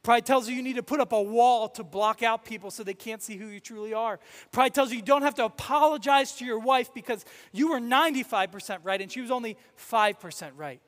Pride 0.04 0.24
tells 0.24 0.48
you 0.48 0.56
you 0.56 0.62
need 0.62 0.76
to 0.76 0.84
put 0.84 1.00
up 1.00 1.14
a 1.14 1.22
wall 1.24 1.68
to 1.70 1.84
block 1.84 2.22
out 2.22 2.46
people 2.46 2.70
so 2.70 2.84
they 2.84 2.94
can't 2.94 3.24
see 3.24 3.38
who 3.38 3.48
you 3.48 3.60
truly 3.60 3.96
are. 3.96 4.20
Pride 4.52 4.76
tells 4.76 4.92
you 4.92 4.98
you 4.98 5.02
don't 5.02 5.24
have 5.24 5.34
to 5.34 5.46
apologize 5.46 6.34
to 6.34 6.46
your 6.46 6.60
wife 6.60 6.94
because 6.94 7.26
you 7.52 7.72
were 7.72 7.80
95% 7.80 8.82
right 8.84 9.02
and 9.02 9.12
she 9.12 9.22
was 9.22 9.32
only 9.32 9.58
5% 9.76 10.52
right. 10.56 10.80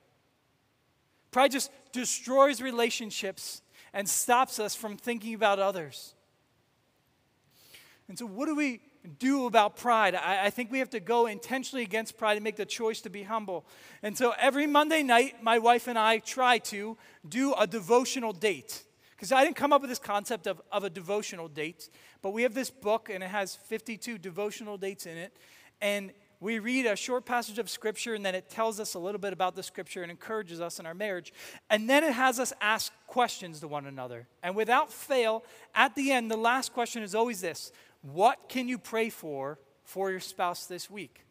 Pride 1.31 1.51
just 1.51 1.71
destroys 1.91 2.61
relationships 2.61 3.61
and 3.93 4.07
stops 4.07 4.59
us 4.59 4.75
from 4.75 4.97
thinking 4.97 5.33
about 5.33 5.59
others. 5.59 6.13
And 8.07 8.17
so, 8.17 8.25
what 8.25 8.47
do 8.47 8.55
we 8.55 8.81
do 9.19 9.45
about 9.45 9.77
pride? 9.77 10.15
I, 10.15 10.47
I, 10.47 10.49
think 10.49 10.71
we 10.71 10.79
have 10.79 10.89
to 10.91 10.99
go 10.99 11.27
intentionally 11.27 11.83
against 11.83 12.17
pride 12.17 12.37
and 12.37 12.43
make 12.43 12.55
the 12.55 12.65
choice 12.65 13.01
to 13.01 13.09
be 13.09 13.23
humble. 13.23 13.65
And 14.03 14.17
so, 14.17 14.33
every 14.39 14.67
Monday 14.67 15.03
night, 15.03 15.43
my 15.43 15.59
wife 15.59 15.87
and 15.87 15.97
I 15.97 16.17
try 16.19 16.57
to 16.57 16.97
do 17.27 17.53
a 17.53 17.67
devotional 17.67 18.33
date. 18.33 18.83
Because 19.15 19.31
I 19.31 19.43
didn't 19.43 19.57
come 19.57 19.73
up 19.73 19.81
with 19.81 19.89
this 19.89 19.99
concept 19.99 20.47
of, 20.47 20.61
of 20.71 20.85
a 20.85 20.89
devotional 20.89 21.49
date, 21.49 21.89
but 22.21 22.31
we 22.31 22.43
have 22.43 22.53
this 22.53 22.69
book 22.69 23.09
and 23.13 23.23
it 23.23 23.29
has 23.29 23.53
52 23.53 24.17
devotional 24.17 24.77
dates 24.77 25.05
in 25.05 25.17
it. 25.17 25.35
And 25.81 26.11
we 26.41 26.59
read 26.59 26.85
a 26.85 26.95
short 26.95 27.25
passage 27.25 27.59
of 27.59 27.69
scripture 27.69 28.13
and 28.13 28.25
then 28.25 28.33
it 28.33 28.49
tells 28.49 28.79
us 28.79 28.93
a 28.93 28.99
little 28.99 29.19
bit 29.19 29.33
about 29.33 29.55
the 29.55 29.63
scripture 29.63 30.03
and 30.03 30.09
encourages 30.09 30.61
us 30.61 30.79
in 30.79 30.85
our 30.85 30.93
marriage. 30.93 31.33
And 31.69 31.89
then 31.89 32.03
it 32.03 32.13
has 32.13 32.39
us 32.39 32.53
ask 32.61 32.93
questions 33.07 33.59
to 33.59 33.67
one 33.67 33.85
another. 33.85 34.27
And 34.41 34.55
without 34.55 34.91
fail, 34.91 35.43
at 35.75 35.95
the 35.95 36.11
end, 36.11 36.31
the 36.31 36.37
last 36.37 36.73
question 36.73 37.03
is 37.03 37.13
always 37.13 37.41
this 37.41 37.71
What 38.01 38.47
can 38.47 38.69
you 38.69 38.77
pray 38.77 39.09
for 39.09 39.59
for 39.83 40.11
your 40.11 40.21
spouse 40.21 40.65
this 40.65 40.89
week? 40.89 41.25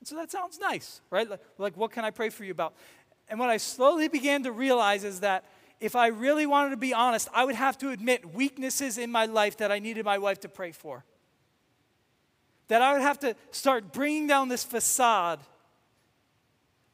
And 0.00 0.08
so 0.08 0.16
that 0.16 0.30
sounds 0.30 0.58
nice, 0.58 1.00
right? 1.10 1.28
Like, 1.28 1.40
like, 1.58 1.76
what 1.76 1.92
can 1.92 2.04
I 2.04 2.10
pray 2.10 2.30
for 2.30 2.44
you 2.44 2.52
about? 2.52 2.74
And 3.28 3.38
what 3.38 3.50
I 3.50 3.56
slowly 3.56 4.08
began 4.08 4.42
to 4.44 4.52
realize 4.52 5.04
is 5.04 5.20
that 5.20 5.44
if 5.80 5.94
I 5.94 6.08
really 6.08 6.46
wanted 6.46 6.70
to 6.70 6.76
be 6.76 6.92
honest, 6.92 7.28
I 7.32 7.44
would 7.44 7.54
have 7.54 7.78
to 7.78 7.90
admit 7.90 8.34
weaknesses 8.34 8.98
in 8.98 9.12
my 9.12 9.26
life 9.26 9.58
that 9.58 9.70
I 9.70 9.78
needed 9.78 10.04
my 10.04 10.18
wife 10.18 10.40
to 10.40 10.48
pray 10.48 10.72
for. 10.72 11.04
That 12.68 12.82
I 12.82 12.92
would 12.92 13.02
have 13.02 13.18
to 13.20 13.34
start 13.50 13.92
bringing 13.92 14.26
down 14.26 14.48
this 14.48 14.64
facade 14.64 15.40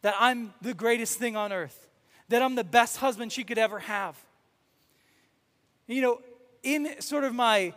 that 0.03 0.15
I'm 0.19 0.53
the 0.61 0.75
greatest 0.75 1.19
thing 1.19 1.35
on 1.35 1.53
earth, 1.53 1.87
that 2.29 2.43
I'm 2.43 2.55
the 2.55 2.65
best 2.65 2.99
husband 2.99 3.33
she 3.33 3.43
could 3.43 3.59
ever 3.59 3.79
have. 3.79 4.17
You 5.87 6.03
know, 6.03 6.21
in 6.63 7.01
sort 7.01 7.25
of 7.25 7.35
my 7.35 7.75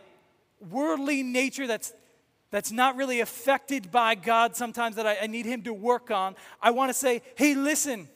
worldly 0.60 1.24
nature 1.24 1.68
that's 1.68 1.94
that's 2.50 2.72
not 2.72 2.96
really 2.96 3.20
affected 3.20 3.92
by 3.92 4.16
God 4.16 4.56
sometimes 4.56 4.96
that 4.96 5.06
I, 5.06 5.18
I 5.24 5.28
need 5.28 5.46
Him 5.46 5.64
to 5.64 5.74
work 5.74 6.12
on, 6.12 6.36
I 6.62 6.72
want 6.72 6.90
to 6.90 6.94
say, 6.94 7.22
hey, 7.36 7.56
listen, 7.56 8.08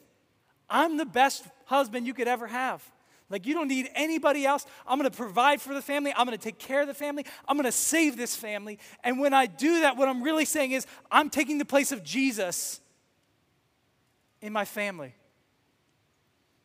I'm 0.70 0.98
the 0.98 1.06
best 1.06 1.44
husband 1.66 2.08
you 2.08 2.14
could 2.14 2.28
ever 2.28 2.48
have. 2.48 2.84
Like, 3.32 3.48
you 3.48 3.54
don't 3.54 3.70
need 3.70 3.90
anybody 3.96 4.46
else. 4.46 4.66
I'm 4.86 5.00
going 5.00 5.10
to 5.10 5.16
provide 5.16 5.62
for 5.62 5.74
the 5.74 5.82
family. 5.82 6.14
I'm 6.16 6.26
going 6.26 6.38
to 6.38 6.44
take 6.44 6.60
care 6.60 6.82
of 6.82 6.88
the 6.88 6.94
family. 6.94 7.26
I'm 7.48 7.56
going 7.56 7.66
to 7.66 7.72
save 7.72 8.18
this 8.18 8.36
family. 8.36 8.78
And 9.04 9.20
when 9.20 9.34
I 9.34 9.46
do 9.46 9.82
that, 9.82 9.96
what 9.98 10.10
I'm 10.10 10.22
really 10.22 10.46
saying 10.46 10.74
is, 10.74 10.86
I'm 11.10 11.30
taking 11.30 11.58
the 11.58 11.66
place 11.66 11.92
of 11.92 12.04
Jesus 12.04 12.82
in 14.42 14.52
my 14.52 14.66
family. 14.66 15.16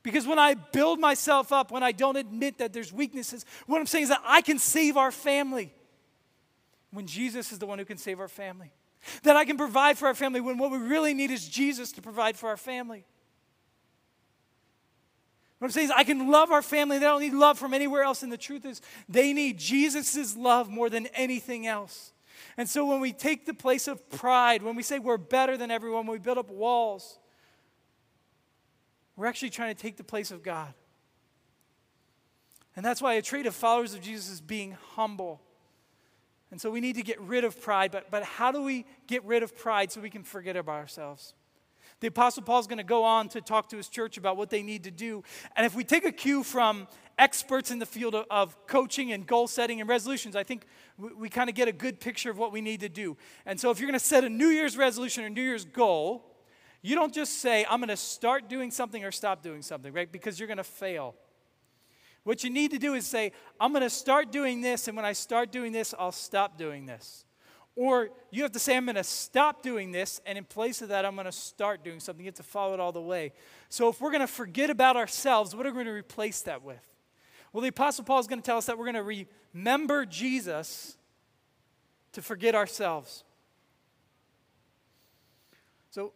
Because 0.02 0.26
when 0.26 0.38
I 0.38 0.54
build 0.54 1.00
myself 1.00 1.52
up, 1.52 1.70
when 1.70 1.82
I 1.82 1.92
don't 1.92 2.16
admit 2.16 2.58
that 2.58 2.72
there's 2.72 2.92
weaknesses, 2.92 3.44
what 3.66 3.80
I'm 3.80 3.86
saying 3.86 4.04
is 4.04 4.08
that 4.10 4.22
I 4.24 4.40
can 4.40 4.58
save 4.58 4.96
our 4.96 5.10
family 5.10 5.72
when 6.92 7.06
Jesus 7.06 7.52
is 7.52 7.58
the 7.58 7.66
one 7.66 7.78
who 7.78 7.84
can 7.84 7.98
save 7.98 8.20
our 8.20 8.28
family. 8.28 8.72
That 9.24 9.36
I 9.36 9.44
can 9.44 9.56
provide 9.56 9.98
for 9.98 10.06
our 10.06 10.14
family 10.14 10.40
when 10.40 10.58
what 10.58 10.70
we 10.70 10.78
really 10.78 11.12
need 11.12 11.30
is 11.30 11.48
Jesus 11.48 11.92
to 11.92 12.02
provide 12.02 12.36
for 12.36 12.48
our 12.48 12.56
family. 12.56 13.04
What 15.58 15.68
I'm 15.68 15.72
saying 15.72 15.86
is, 15.86 15.92
I 15.96 16.04
can 16.04 16.30
love 16.30 16.50
our 16.50 16.62
family. 16.62 16.98
They 16.98 17.06
don't 17.06 17.20
need 17.20 17.32
love 17.32 17.58
from 17.58 17.72
anywhere 17.72 18.02
else. 18.02 18.22
And 18.22 18.30
the 18.30 18.36
truth 18.36 18.66
is, 18.66 18.82
they 19.08 19.32
need 19.32 19.58
Jesus' 19.58 20.36
love 20.36 20.68
more 20.68 20.90
than 20.90 21.06
anything 21.08 21.66
else. 21.66 22.12
And 22.58 22.68
so 22.68 22.84
when 22.84 23.00
we 23.00 23.12
take 23.12 23.46
the 23.46 23.54
place 23.54 23.88
of 23.88 24.08
pride, 24.10 24.62
when 24.62 24.76
we 24.76 24.82
say 24.82 24.98
we're 24.98 25.16
better 25.16 25.56
than 25.56 25.70
everyone, 25.70 26.06
when 26.06 26.12
we 26.12 26.18
build 26.18 26.38
up 26.38 26.50
walls, 26.50 27.18
we're 29.16 29.26
actually 29.26 29.50
trying 29.50 29.74
to 29.74 29.80
take 29.80 29.96
the 29.96 30.04
place 30.04 30.30
of 30.30 30.42
God. 30.42 30.74
And 32.76 32.84
that's 32.84 33.00
why 33.00 33.14
a 33.14 33.22
trait 33.22 33.46
of 33.46 33.54
followers 33.54 33.94
of 33.94 34.02
Jesus 34.02 34.28
is 34.28 34.40
being 34.42 34.76
humble. 34.94 35.40
And 36.50 36.60
so 36.60 36.70
we 36.70 36.80
need 36.80 36.96
to 36.96 37.02
get 37.02 37.20
rid 37.20 37.44
of 37.44 37.60
pride, 37.60 37.90
but, 37.90 38.10
but 38.10 38.22
how 38.22 38.52
do 38.52 38.62
we 38.62 38.84
get 39.06 39.24
rid 39.24 39.42
of 39.42 39.56
pride 39.56 39.90
so 39.90 40.00
we 40.00 40.10
can 40.10 40.22
forget 40.22 40.56
about 40.56 40.76
ourselves? 40.76 41.34
The 42.00 42.08
Apostle 42.08 42.42
Paul 42.42 42.60
is 42.60 42.66
going 42.66 42.78
to 42.78 42.84
go 42.84 43.04
on 43.04 43.28
to 43.30 43.40
talk 43.40 43.70
to 43.70 43.76
his 43.76 43.88
church 43.88 44.18
about 44.18 44.36
what 44.36 44.50
they 44.50 44.62
need 44.62 44.84
to 44.84 44.90
do. 44.90 45.22
And 45.56 45.64
if 45.64 45.74
we 45.74 45.82
take 45.82 46.04
a 46.04 46.12
cue 46.12 46.42
from 46.42 46.88
experts 47.18 47.70
in 47.70 47.78
the 47.78 47.86
field 47.86 48.14
of, 48.14 48.66
coaching 48.66 49.12
and 49.12 49.26
goal 49.26 49.46
setting 49.46 49.80
and 49.80 49.88
resolutions, 49.88 50.36
I 50.36 50.42
think 50.42 50.66
we, 50.98 51.08
we 51.14 51.28
kind 51.30 51.48
of 51.48 51.56
get 51.56 51.68
a 51.68 51.72
good 51.72 51.98
picture 51.98 52.30
of 52.30 52.36
what 52.36 52.52
we 52.52 52.60
need 52.60 52.80
to 52.80 52.90
do. 52.90 53.16
And 53.46 53.58
so 53.58 53.70
if 53.70 53.80
you're 53.80 53.88
going 53.88 53.98
to 53.98 54.04
set 54.04 54.24
a 54.24 54.28
New 54.28 54.48
Year's 54.48 54.76
resolution 54.76 55.24
or 55.24 55.30
New 55.30 55.42
Year's 55.42 55.64
goal, 55.64 56.36
you 56.82 56.94
don't 56.94 57.12
just 57.12 57.40
say, 57.40 57.66
I'm 57.68 57.80
going 57.80 57.88
to 57.88 57.96
start 57.96 58.48
doing 58.48 58.70
something 58.70 59.04
or 59.04 59.10
stop 59.10 59.42
doing 59.42 59.62
something, 59.62 59.92
right? 59.92 60.10
Because 60.10 60.38
you're 60.38 60.46
going 60.46 60.58
to 60.58 60.64
fail. 60.64 61.14
What 62.24 62.44
you 62.44 62.50
need 62.50 62.72
to 62.72 62.78
do 62.78 62.94
is 62.94 63.06
say, 63.06 63.32
I'm 63.60 63.72
going 63.72 63.82
to 63.82 63.90
start 63.90 64.32
doing 64.32 64.60
this, 64.60 64.88
and 64.88 64.96
when 64.96 65.06
I 65.06 65.12
start 65.12 65.52
doing 65.52 65.72
this, 65.72 65.94
I'll 65.98 66.12
stop 66.12 66.58
doing 66.58 66.84
this. 66.84 67.25
Or 67.76 68.08
you 68.30 68.42
have 68.42 68.52
to 68.52 68.58
say, 68.58 68.74
I'm 68.74 68.86
going 68.86 68.96
to 68.96 69.04
stop 69.04 69.62
doing 69.62 69.92
this, 69.92 70.22
and 70.24 70.38
in 70.38 70.44
place 70.44 70.80
of 70.80 70.88
that, 70.88 71.04
I'm 71.04 71.14
going 71.14 71.26
to 71.26 71.32
start 71.32 71.84
doing 71.84 72.00
something. 72.00 72.24
You 72.24 72.28
have 72.28 72.36
to 72.36 72.42
follow 72.42 72.72
it 72.72 72.80
all 72.80 72.90
the 72.90 73.02
way. 73.02 73.32
So 73.68 73.90
if 73.90 74.00
we're 74.00 74.10
going 74.10 74.22
to 74.22 74.26
forget 74.26 74.70
about 74.70 74.96
ourselves, 74.96 75.54
what 75.54 75.66
are 75.66 75.70
we 75.70 75.74
going 75.74 75.86
to 75.86 75.92
replace 75.92 76.40
that 76.42 76.62
with? 76.62 76.80
Well, 77.52 77.60
the 77.60 77.68
Apostle 77.68 78.04
Paul 78.04 78.18
is 78.18 78.26
going 78.26 78.40
to 78.40 78.46
tell 78.46 78.56
us 78.56 78.66
that 78.66 78.78
we're 78.78 78.90
going 78.90 79.26
to 79.26 79.26
remember 79.54 80.06
Jesus 80.06 80.96
to 82.12 82.22
forget 82.22 82.54
ourselves. 82.54 83.24
So 85.90 86.12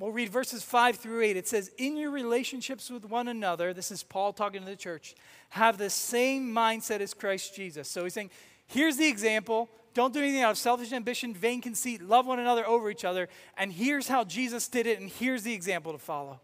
we'll 0.00 0.10
read 0.10 0.30
verses 0.30 0.64
5 0.64 0.96
through 0.96 1.22
8. 1.22 1.36
It 1.36 1.46
says, 1.46 1.70
In 1.78 1.96
your 1.96 2.10
relationships 2.10 2.90
with 2.90 3.04
one 3.04 3.28
another, 3.28 3.72
this 3.72 3.92
is 3.92 4.02
Paul 4.02 4.32
talking 4.32 4.60
to 4.62 4.66
the 4.66 4.76
church, 4.76 5.14
have 5.50 5.78
the 5.78 5.90
same 5.90 6.52
mindset 6.52 7.00
as 7.00 7.14
Christ 7.14 7.54
Jesus. 7.54 7.88
So 7.88 8.02
he's 8.02 8.14
saying, 8.14 8.30
Here's 8.66 8.96
the 8.96 9.06
example. 9.06 9.68
Don't 9.98 10.14
do 10.14 10.20
anything 10.20 10.42
out 10.42 10.52
of 10.52 10.58
selfish 10.58 10.92
ambition, 10.92 11.34
vain 11.34 11.60
conceit. 11.60 12.00
Love 12.00 12.24
one 12.24 12.38
another 12.38 12.64
over 12.64 12.88
each 12.88 13.04
other. 13.04 13.28
And 13.56 13.72
here's 13.72 14.06
how 14.06 14.22
Jesus 14.22 14.68
did 14.68 14.86
it, 14.86 15.00
and 15.00 15.10
here's 15.10 15.42
the 15.42 15.52
example 15.52 15.90
to 15.90 15.98
follow. 15.98 16.38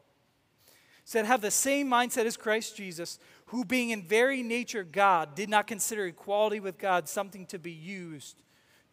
He 0.67 0.73
said, 1.05 1.25
Have 1.25 1.41
the 1.41 1.53
same 1.53 1.89
mindset 1.89 2.27
as 2.27 2.37
Christ 2.37 2.77
Jesus, 2.77 3.21
who, 3.47 3.65
being 3.65 3.91
in 3.91 4.03
very 4.03 4.43
nature 4.43 4.83
God, 4.83 5.37
did 5.37 5.49
not 5.49 5.69
consider 5.69 6.05
equality 6.07 6.59
with 6.59 6.79
God 6.79 7.09
something 7.09 7.47
to 7.47 7.61
be 7.61 7.71
used 7.71 8.43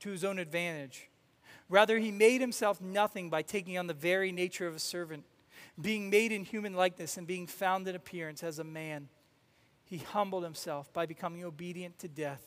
to 0.01 0.11
his 0.11 0.23
own 0.23 0.37
advantage. 0.37 1.09
Rather, 1.67 1.97
he 1.97 2.11
made 2.11 2.39
himself 2.39 2.79
nothing 2.79 3.31
by 3.31 3.41
taking 3.41 3.79
on 3.79 3.87
the 3.87 3.95
very 3.95 4.31
nature 4.31 4.67
of 4.67 4.75
a 4.75 4.79
servant, 4.79 5.23
being 5.81 6.07
made 6.07 6.31
in 6.31 6.43
human 6.43 6.75
likeness 6.75 7.17
and 7.17 7.25
being 7.25 7.47
found 7.47 7.87
in 7.87 7.95
appearance 7.95 8.43
as 8.43 8.59
a 8.59 8.63
man. 8.63 9.09
He 9.85 9.97
humbled 9.97 10.43
himself 10.43 10.93
by 10.93 11.07
becoming 11.07 11.43
obedient 11.43 11.97
to 11.97 12.07
death, 12.07 12.45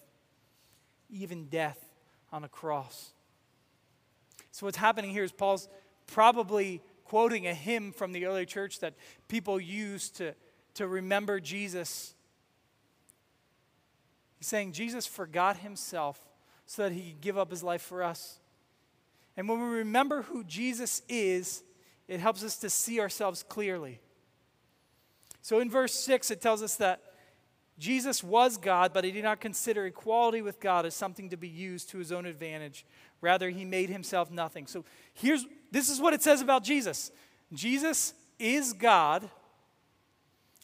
even 1.10 1.46
death 1.46 1.90
on 2.34 2.42
a 2.42 2.48
cross. 2.48 3.12
So, 4.50 4.66
what's 4.66 4.76
happening 4.76 5.12
here 5.12 5.22
is 5.22 5.30
Paul's 5.30 5.68
probably 6.08 6.82
quoting 7.04 7.46
a 7.46 7.54
hymn 7.54 7.92
from 7.92 8.10
the 8.10 8.26
early 8.26 8.44
church 8.44 8.80
that 8.80 8.94
people 9.28 9.60
used 9.60 10.16
to, 10.16 10.34
to 10.74 10.88
remember 10.88 11.38
Jesus. 11.38 12.12
He's 14.36 14.48
saying 14.48 14.72
Jesus 14.72 15.06
forgot 15.06 15.58
himself 15.58 16.20
so 16.66 16.82
that 16.82 16.92
he 16.92 17.10
could 17.12 17.20
give 17.20 17.38
up 17.38 17.52
his 17.52 17.62
life 17.62 17.82
for 17.82 18.02
us. 18.02 18.40
And 19.36 19.48
when 19.48 19.60
we 19.60 19.78
remember 19.78 20.22
who 20.22 20.42
Jesus 20.42 21.02
is, 21.08 21.62
it 22.08 22.18
helps 22.18 22.42
us 22.42 22.56
to 22.58 22.68
see 22.68 22.98
ourselves 22.98 23.44
clearly. 23.44 24.00
So 25.40 25.60
in 25.60 25.70
verse 25.70 25.94
6, 25.94 26.32
it 26.32 26.40
tells 26.40 26.64
us 26.64 26.74
that 26.76 27.00
Jesus 27.78 28.22
was 28.22 28.56
God, 28.56 28.92
but 28.92 29.04
he 29.04 29.10
did 29.10 29.24
not 29.24 29.40
consider 29.40 29.86
equality 29.86 30.42
with 30.42 30.60
God 30.60 30.86
as 30.86 30.94
something 30.94 31.30
to 31.30 31.36
be 31.36 31.48
used 31.48 31.90
to 31.90 31.98
his 31.98 32.12
own 32.12 32.24
advantage. 32.24 32.86
Rather, 33.20 33.50
he 33.50 33.64
made 33.64 33.90
himself 33.90 34.30
nothing. 34.30 34.66
So 34.66 34.84
here's 35.12 35.44
this 35.72 35.88
is 35.88 36.00
what 36.00 36.14
it 36.14 36.22
says 36.22 36.40
about 36.40 36.62
Jesus. 36.62 37.10
Jesus 37.52 38.14
is 38.38 38.72
God, 38.72 39.28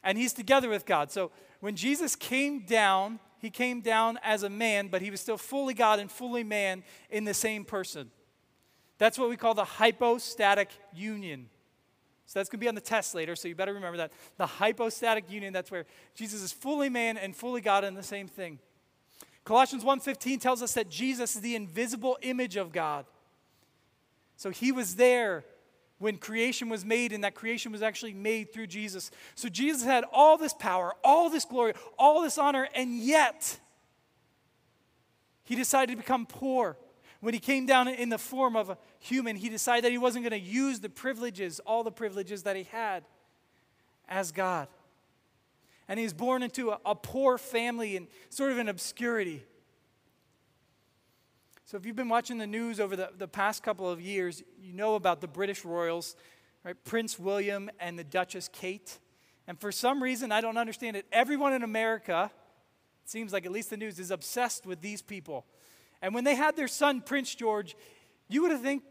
and 0.05 0.17
he's 0.17 0.33
together 0.33 0.69
with 0.69 0.87
God. 0.87 1.11
So 1.11 1.33
when 1.61 1.75
Jesus 1.75 2.15
came 2.15 2.61
down, 2.61 3.19
he 3.39 3.51
came 3.51 3.81
down 3.81 4.19
as 4.23 4.43
a 4.43 4.51
man, 4.51 4.89
but 4.89 5.03
he 5.03 5.11
was 5.11 5.21
still 5.21 5.37
fully 5.37 5.75
God 5.75 5.99
and 5.99 6.11
fully 6.11 6.45
man 6.45 6.85
in 7.11 7.25
the 7.25 7.35
same 7.35 7.65
person. 7.65 8.11
That's 8.99 9.19
what 9.19 9.31
we 9.31 9.37
call 9.37 9.55
the 9.55 9.65
hypostatic 9.65 10.71
union. 10.93 11.49
So 12.31 12.39
that's 12.39 12.49
going 12.49 12.61
to 12.61 12.65
be 12.65 12.69
on 12.69 12.77
the 12.77 12.81
test 12.81 13.13
later, 13.13 13.35
so 13.35 13.49
you 13.49 13.57
better 13.57 13.75
remember 13.75 13.97
that. 13.97 14.13
The 14.37 14.47
hypostatic 14.47 15.29
union, 15.29 15.53
that's 15.53 15.69
where 15.69 15.85
Jesus 16.15 16.43
is 16.43 16.53
fully 16.53 16.89
man 16.89 17.19
and 17.19 17.35
fully 17.35 17.61
God 17.61 17.83
in 17.83 17.95
the 17.95 18.05
same 18.05 18.29
thing. 18.29 18.61
Colossians 19.45 19.83
1:15 19.83 20.41
tells 20.41 20.63
us 20.63 20.75
that 20.75 20.89
Jesus 20.89 21.35
is 21.35 21.43
the 21.43 21.57
invisible 21.57 22.17
image 22.23 22.55
of 22.55 22.71
God. 22.71 23.05
So 24.37 24.51
he 24.51 24.71
was 24.71 24.95
there 24.95 25.45
when 25.99 26.19
creation 26.19 26.69
was 26.69 26.85
made, 26.85 27.13
and 27.13 27.25
that 27.25 27.35
creation 27.35 27.73
was 27.73 27.83
actually 27.83 28.15
made 28.15 28.53
through 28.53 28.69
Jesus. 28.69 29.11
So 29.35 29.49
Jesus 29.49 29.83
had 29.83 30.05
all 30.13 30.39
this 30.39 30.55
power, 30.55 30.95
all 31.03 31.31
this 31.31 31.45
glory, 31.45 31.75
all 31.99 32.23
this 32.23 32.39
honor, 32.39 32.69
and 32.77 32.97
yet 32.97 33.59
he 35.43 35.57
decided 35.57 35.91
to 35.91 35.97
become 35.97 36.27
poor 36.27 36.77
when 37.21 37.35
he 37.35 37.41
came 37.41 37.67
down 37.67 37.87
in 37.89 38.09
the 38.09 38.19
form 38.19 38.57
of 38.57 38.71
a 38.71 38.79
human, 38.99 39.37
he 39.37 39.49
decided 39.49 39.85
that 39.85 39.93
he 39.93 39.99
wasn't 39.99 40.25
going 40.25 40.39
to 40.41 40.49
use 40.49 40.81
the 40.81 40.89
privileges, 40.89 41.61
all 41.61 41.85
the 41.85 41.93
privileges 41.93 42.45
that 42.45 42.57
he 42.57 42.65
had 42.65 43.05
as 44.09 44.33
God. 44.33 44.69
And 45.87 45.99
he 45.99 46.05
was 46.05 46.15
born 46.15 46.43
into 46.43 46.71
a, 46.71 46.79
a 46.85 46.95
poor 46.95 47.37
family 47.37 47.97
and 47.97 48.07
sort 48.31 48.53
of 48.53 48.59
in 48.59 48.69
obscurity. 48.69 49.45
So, 51.67 51.77
if 51.77 51.87
you've 51.87 51.97
been 51.97 52.09
watching 52.09 52.39
the 52.39 52.47
news 52.47 52.81
over 52.81 52.97
the, 52.97 53.11
the 53.17 53.29
past 53.29 53.63
couple 53.63 53.89
of 53.89 54.01
years, 54.01 54.43
you 54.61 54.73
know 54.73 54.97
about 54.97 55.21
the 55.21 55.29
British 55.29 55.65
royals, 55.65 56.17
right? 56.65 56.77
Prince 56.85 57.19
William 57.19 57.71
and 57.79 57.99
the 57.99 58.05
Duchess 58.05 58.49
Kate. 58.53 58.99
And 59.47 59.59
for 59.59 59.71
some 59.71 60.03
reason, 60.03 60.33
I 60.33 60.41
don't 60.41 60.57
understand 60.57 60.97
it, 60.97 61.07
everyone 61.13 61.53
in 61.53 61.63
America, 61.63 62.31
it 63.05 63.11
seems 63.11 63.33
like 63.33 63.47
at 63.47 63.53
least 63.53 63.71
the 63.71 63.77
news, 63.77 63.99
is 63.99 64.11
obsessed 64.11 64.67
with 64.67 64.81
these 64.81 65.03
people. 65.03 65.45
And 66.03 66.15
when 66.15 66.25
they 66.25 66.35
had 66.35 66.57
their 66.57 66.69
son, 66.69 67.01
Prince 67.01 67.35
George, 67.35 67.77
you 68.29 68.43
would 68.43 68.51
have 68.51 68.63
think, 68.63 68.83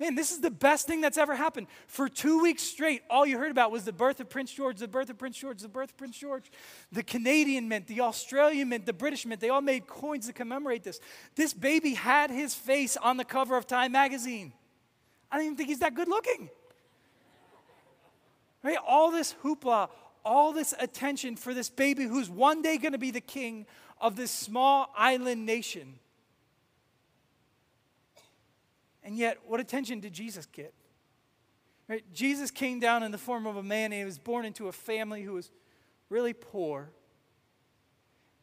man, 0.00 0.16
this 0.16 0.32
is 0.32 0.40
the 0.40 0.50
best 0.50 0.88
thing 0.88 1.00
that's 1.00 1.18
ever 1.18 1.36
happened. 1.36 1.68
For 1.86 2.08
two 2.08 2.42
weeks 2.42 2.62
straight, 2.62 3.02
all 3.08 3.24
you 3.24 3.38
heard 3.38 3.52
about 3.52 3.70
was 3.70 3.84
the 3.84 3.92
birth 3.92 4.18
of 4.18 4.28
Prince 4.28 4.52
George, 4.52 4.78
the 4.78 4.88
birth 4.88 5.10
of 5.10 5.18
Prince 5.18 5.38
George, 5.38 5.60
the 5.60 5.68
birth 5.68 5.90
of 5.90 5.96
Prince 5.96 6.18
George. 6.18 6.50
The 6.90 7.04
Canadian 7.04 7.68
Mint, 7.68 7.86
the 7.86 8.00
Australian 8.00 8.70
Mint, 8.70 8.86
the 8.86 8.92
British 8.92 9.24
Mint, 9.24 9.40
they 9.40 9.50
all 9.50 9.60
made 9.60 9.86
coins 9.86 10.26
to 10.26 10.32
commemorate 10.32 10.82
this. 10.82 10.98
This 11.36 11.54
baby 11.54 11.94
had 11.94 12.30
his 12.30 12.54
face 12.54 12.96
on 12.96 13.16
the 13.16 13.24
cover 13.24 13.56
of 13.56 13.66
Time 13.66 13.92
magazine. 13.92 14.52
I 15.30 15.36
don't 15.36 15.46
even 15.46 15.56
think 15.56 15.68
he's 15.68 15.78
that 15.78 15.94
good 15.94 16.08
looking. 16.08 16.50
Right? 18.64 18.78
All 18.86 19.10
this 19.10 19.34
hoopla, 19.44 19.88
all 20.24 20.52
this 20.52 20.74
attention 20.78 21.36
for 21.36 21.54
this 21.54 21.70
baby 21.70 22.04
who's 22.04 22.28
one 22.28 22.62
day 22.62 22.78
going 22.78 22.92
to 22.92 22.98
be 22.98 23.10
the 23.10 23.20
king 23.20 23.66
of 24.00 24.16
this 24.16 24.30
small 24.30 24.92
island 24.96 25.46
nation. 25.46 25.98
And 29.02 29.16
yet, 29.16 29.38
what 29.46 29.60
attention 29.60 30.00
did 30.00 30.12
Jesus 30.12 30.46
get? 30.46 30.74
Right? 31.88 32.04
Jesus 32.12 32.50
came 32.50 32.80
down 32.80 33.02
in 33.02 33.10
the 33.10 33.18
form 33.18 33.46
of 33.46 33.56
a 33.56 33.62
man, 33.62 33.92
and 33.92 33.94
he 33.94 34.04
was 34.04 34.18
born 34.18 34.44
into 34.44 34.68
a 34.68 34.72
family 34.72 35.22
who 35.22 35.34
was 35.34 35.50
really 36.08 36.32
poor. 36.32 36.90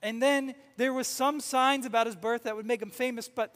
And 0.01 0.21
then 0.21 0.55
there 0.77 0.93
was 0.93 1.07
some 1.07 1.39
signs 1.39 1.85
about 1.85 2.05
his 2.05 2.15
birth 2.15 2.43
that 2.43 2.55
would 2.55 2.65
make 2.65 2.81
him 2.81 2.89
famous, 2.89 3.27
but 3.27 3.53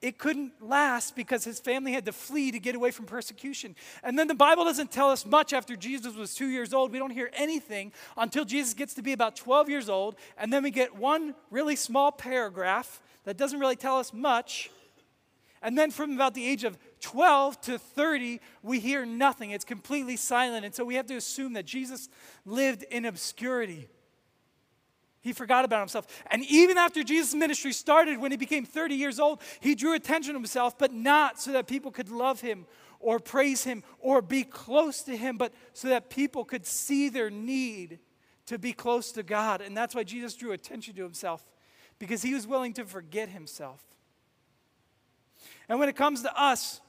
it 0.00 0.18
couldn't 0.18 0.52
last 0.60 1.16
because 1.16 1.44
his 1.44 1.58
family 1.58 1.92
had 1.92 2.04
to 2.04 2.12
flee 2.12 2.50
to 2.50 2.58
get 2.58 2.74
away 2.74 2.90
from 2.90 3.06
persecution. 3.06 3.74
And 4.02 4.18
then 4.18 4.28
the 4.28 4.34
Bible 4.34 4.64
doesn't 4.64 4.90
tell 4.92 5.10
us 5.10 5.24
much 5.24 5.52
after 5.52 5.76
Jesus 5.76 6.14
was 6.14 6.34
two 6.34 6.48
years 6.48 6.74
old. 6.74 6.92
We 6.92 6.98
don't 6.98 7.10
hear 7.10 7.30
anything 7.32 7.92
until 8.16 8.44
Jesus 8.44 8.74
gets 8.74 8.94
to 8.94 9.02
be 9.02 9.12
about 9.12 9.34
12 9.34 9.70
years 9.70 9.88
old. 9.88 10.16
And 10.36 10.52
then 10.52 10.62
we 10.62 10.70
get 10.70 10.94
one 10.94 11.34
really 11.50 11.74
small 11.74 12.12
paragraph 12.12 13.00
that 13.24 13.38
doesn't 13.38 13.58
really 13.58 13.76
tell 13.76 13.96
us 13.98 14.12
much. 14.12 14.70
And 15.64 15.78
then 15.78 15.90
from 15.90 16.12
about 16.12 16.34
the 16.34 16.46
age 16.46 16.62
of 16.62 16.76
12 17.00 17.60
to 17.62 17.78
30, 17.78 18.38
we 18.62 18.78
hear 18.80 19.06
nothing. 19.06 19.50
It's 19.50 19.64
completely 19.64 20.16
silent. 20.16 20.66
And 20.66 20.74
so 20.74 20.84
we 20.84 20.96
have 20.96 21.06
to 21.06 21.16
assume 21.16 21.54
that 21.54 21.64
Jesus 21.64 22.10
lived 22.44 22.82
in 22.82 23.06
obscurity. 23.06 23.88
He 25.22 25.32
forgot 25.32 25.64
about 25.64 25.80
himself. 25.80 26.06
And 26.30 26.44
even 26.44 26.76
after 26.76 27.02
Jesus' 27.02 27.34
ministry 27.34 27.72
started, 27.72 28.18
when 28.18 28.30
he 28.30 28.36
became 28.36 28.66
30 28.66 28.94
years 28.94 29.18
old, 29.18 29.40
he 29.60 29.74
drew 29.74 29.94
attention 29.94 30.34
to 30.34 30.38
himself, 30.38 30.76
but 30.76 30.92
not 30.92 31.40
so 31.40 31.52
that 31.52 31.66
people 31.66 31.90
could 31.90 32.10
love 32.10 32.42
him 32.42 32.66
or 33.00 33.18
praise 33.18 33.64
him 33.64 33.82
or 34.00 34.20
be 34.20 34.44
close 34.44 35.00
to 35.04 35.16
him, 35.16 35.38
but 35.38 35.54
so 35.72 35.88
that 35.88 36.10
people 36.10 36.44
could 36.44 36.66
see 36.66 37.08
their 37.08 37.30
need 37.30 38.00
to 38.44 38.58
be 38.58 38.74
close 38.74 39.12
to 39.12 39.22
God. 39.22 39.62
And 39.62 39.74
that's 39.74 39.94
why 39.94 40.04
Jesus 40.04 40.34
drew 40.34 40.52
attention 40.52 40.94
to 40.96 41.02
himself, 41.02 41.42
because 41.98 42.20
he 42.20 42.34
was 42.34 42.46
willing 42.46 42.74
to 42.74 42.84
forget 42.84 43.30
himself. 43.30 43.82
And 45.68 45.78
when 45.78 45.88
it 45.88 45.96
comes 45.96 46.22
to 46.22 46.40
us, 46.40 46.80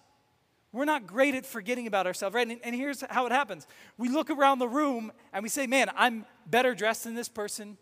we're 0.71 0.85
not 0.85 1.07
great 1.07 1.35
at 1.35 1.45
forgetting 1.45 1.87
about 1.87 2.05
ourselves, 2.05 2.33
right? 2.33 2.47
And, 2.47 2.59
and, 2.63 2.75
here's 2.75 3.01
how 3.09 3.25
it 3.25 3.31
happens 3.31 3.65
we 3.97 4.09
look 4.09 4.29
around 4.29 4.59
the 4.59 4.67
room 4.67 5.11
and 5.31 5.41
we 5.41 5.49
say, 5.49 5.67
man, 5.67 5.89
I'm 5.95 6.25
better 6.45 6.75
dressed 6.75 7.05
than 7.05 7.15
this 7.15 7.29
person 7.29 7.77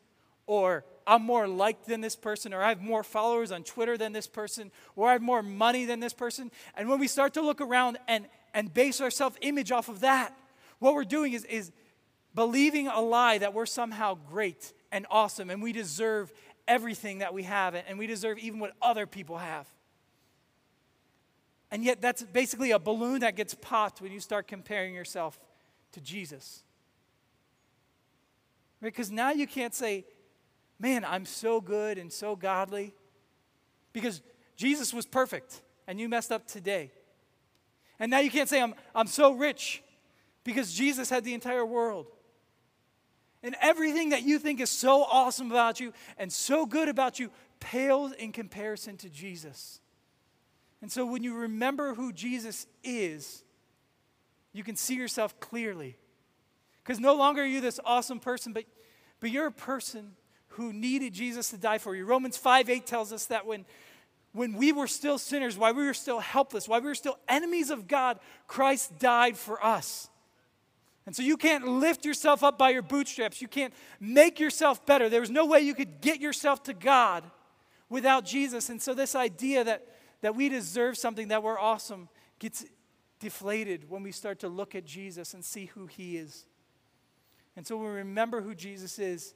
or 0.46 0.86
I'm 1.06 1.24
more 1.24 1.48
liked 1.48 1.88
than 1.88 2.02
this 2.02 2.16
person, 2.16 2.54
or 2.54 2.62
I 2.62 2.70
have 2.70 2.82
more 2.82 3.04
followers 3.04 3.52
on 3.52 3.64
Twitter 3.64 3.98
than 3.98 4.14
this 4.14 4.28
person, 4.28 4.72
or 4.96 5.10
I 5.10 5.14
have 5.14 5.22
more 5.22 5.44
money 5.44 5.86
than 5.86 6.00
this 6.00 6.14
person. 6.14 6.52
And 6.76 6.90
when 6.90 7.00
we 7.00 7.08
start 7.08 7.34
to 7.36 7.42
look 7.42 7.62
around 7.62 7.98
and, 8.08 8.28
and 8.54 8.74
base 8.74 9.02
our 9.02 9.12
self 9.12 9.38
image 9.42 9.72
off 9.72 9.90
of 9.90 10.02
that, 10.02 10.36
what 10.80 10.94
we're 10.94 11.04
doing 11.04 11.34
is, 11.34 11.46
is 11.46 11.72
believing 12.36 12.88
a 12.88 13.00
lie 13.00 13.38
that 13.38 13.54
we're 13.54 13.66
somehow 13.66 14.18
great 14.30 14.74
and 14.92 15.06
awesome 15.10 15.50
and 15.50 15.62
we 15.62 15.72
deserve 15.72 16.32
everything 16.68 17.20
that 17.20 17.34
we 17.34 17.44
have 17.44 17.76
and 17.76 17.98
we 17.98 18.08
deserve 18.08 18.38
even 18.38 18.60
what 18.60 18.74
other 18.82 19.06
people 19.06 19.38
have. 19.38 19.68
And 21.74 21.84
yet, 21.84 22.02
that's 22.02 22.22
basically 22.22 22.70
a 22.70 22.78
balloon 22.78 23.22
that 23.22 23.36
gets 23.36 23.56
popped 23.56 24.00
when 24.00 24.12
you 24.12 24.20
start 24.20 24.48
comparing 24.48 24.94
yourself 24.94 25.40
to 25.94 26.02
Jesus. 26.02 26.64
Because 28.80 29.10
now 29.10 29.32
you 29.32 29.48
can't 29.48 29.74
say, 29.74 30.06
man, 30.78 31.04
I'm 31.04 31.26
so 31.26 31.60
good 31.60 31.98
and 31.98 32.14
so 32.14 32.36
godly. 32.36 32.94
Because 33.92 34.22
Jesus 34.56 34.94
was 34.94 35.08
perfect 35.08 35.64
and 35.88 36.00
you 36.00 36.08
messed 36.08 36.32
up 36.32 36.46
today. 36.46 36.92
And 38.00 38.12
now 38.12 38.20
you 38.20 38.30
can't 38.30 38.48
say, 38.48 38.62
I'm, 38.62 38.76
I'm 38.94 39.08
so 39.08 39.32
rich 39.32 39.82
because 40.44 40.76
Jesus 40.76 41.10
had 41.10 41.24
the 41.24 41.34
entire 41.34 41.66
world. 41.66 42.06
And 43.42 43.56
everything 43.60 44.10
that 44.10 44.22
you 44.22 44.38
think 44.38 44.60
is 44.60 44.70
so 44.70 45.02
awesome 45.02 45.50
about 45.50 45.80
you 45.80 45.92
and 46.20 46.32
so 46.32 46.68
good 46.68 46.88
about 46.88 47.18
you 47.18 47.32
pales 47.60 48.12
in 48.12 48.32
comparison 48.32 48.96
to 48.98 49.10
Jesus. 49.10 49.80
And 50.84 50.92
so 50.92 51.06
when 51.06 51.24
you 51.24 51.34
remember 51.34 51.94
who 51.94 52.12
Jesus 52.12 52.68
is, 52.84 53.46
you 54.52 54.66
can 54.66 54.76
see 54.76 54.96
yourself 54.96 55.40
clearly. 55.40 55.96
Because 56.84 57.00
no 57.00 57.16
longer 57.16 57.42
are 57.42 57.46
you 57.46 57.62
this 57.62 57.80
awesome 57.86 58.20
person, 58.20 58.52
but, 58.52 58.66
but 59.22 59.32
you're 59.32 59.48
a 59.48 59.52
person 59.52 60.12
who 60.50 60.74
needed 60.74 61.14
Jesus 61.14 61.52
to 61.52 61.58
die 61.58 61.78
for 61.78 61.96
you. 61.96 62.04
Romans 62.04 62.36
5 62.36 62.70
8 62.70 62.86
tells 62.86 63.14
us 63.14 63.28
that 63.28 63.46
when, 63.46 63.64
when 64.34 64.58
we 64.58 64.74
were 64.74 64.88
still 64.88 65.18
sinners, 65.18 65.58
while 65.58 65.74
we 65.74 65.86
were 65.86 65.94
still 65.94 66.20
helpless, 66.20 66.68
while 66.68 66.82
we 66.82 66.88
were 66.88 66.96
still 66.96 67.18
enemies 67.30 67.70
of 67.70 67.88
God, 67.88 68.20
Christ 68.48 69.00
died 69.00 69.38
for 69.38 69.66
us. 69.66 70.10
And 71.06 71.16
so 71.16 71.24
you 71.24 71.38
can't 71.38 71.66
lift 71.66 72.04
yourself 72.04 72.44
up 72.44 72.58
by 72.58 72.72
your 72.72 72.82
bootstraps. 72.82 73.42
You 73.42 73.48
can't 73.48 73.74
make 74.02 74.38
yourself 74.38 74.86
better. 74.86 75.08
There 75.08 75.22
was 75.22 75.30
no 75.30 75.46
way 75.46 75.62
you 75.62 75.76
could 75.76 76.02
get 76.02 76.20
yourself 76.20 76.62
to 76.64 76.74
God 76.74 77.24
without 77.88 78.26
Jesus. 78.26 78.68
And 78.68 78.82
so 78.82 78.94
this 78.94 79.16
idea 79.16 79.64
that, 79.64 79.88
that 80.24 80.36
we 80.36 80.48
deserve 80.48 80.98
something, 80.98 81.28
that 81.28 81.44
we're 81.44 81.60
awesome, 81.60 82.08
gets 82.40 82.66
deflated 83.20 83.90
when 83.90 84.04
we 84.04 84.12
start 84.12 84.40
to 84.40 84.48
look 84.48 84.74
at 84.74 84.86
Jesus 84.86 85.34
and 85.34 85.44
see 85.44 85.66
who 85.66 85.86
he 85.86 86.16
is. 86.18 86.46
And 87.58 87.68
so 87.68 87.76
when 87.76 87.88
we 87.88 87.92
remember 87.98 88.42
who 88.42 88.56
Jesus 88.56 89.00
is, 89.00 89.36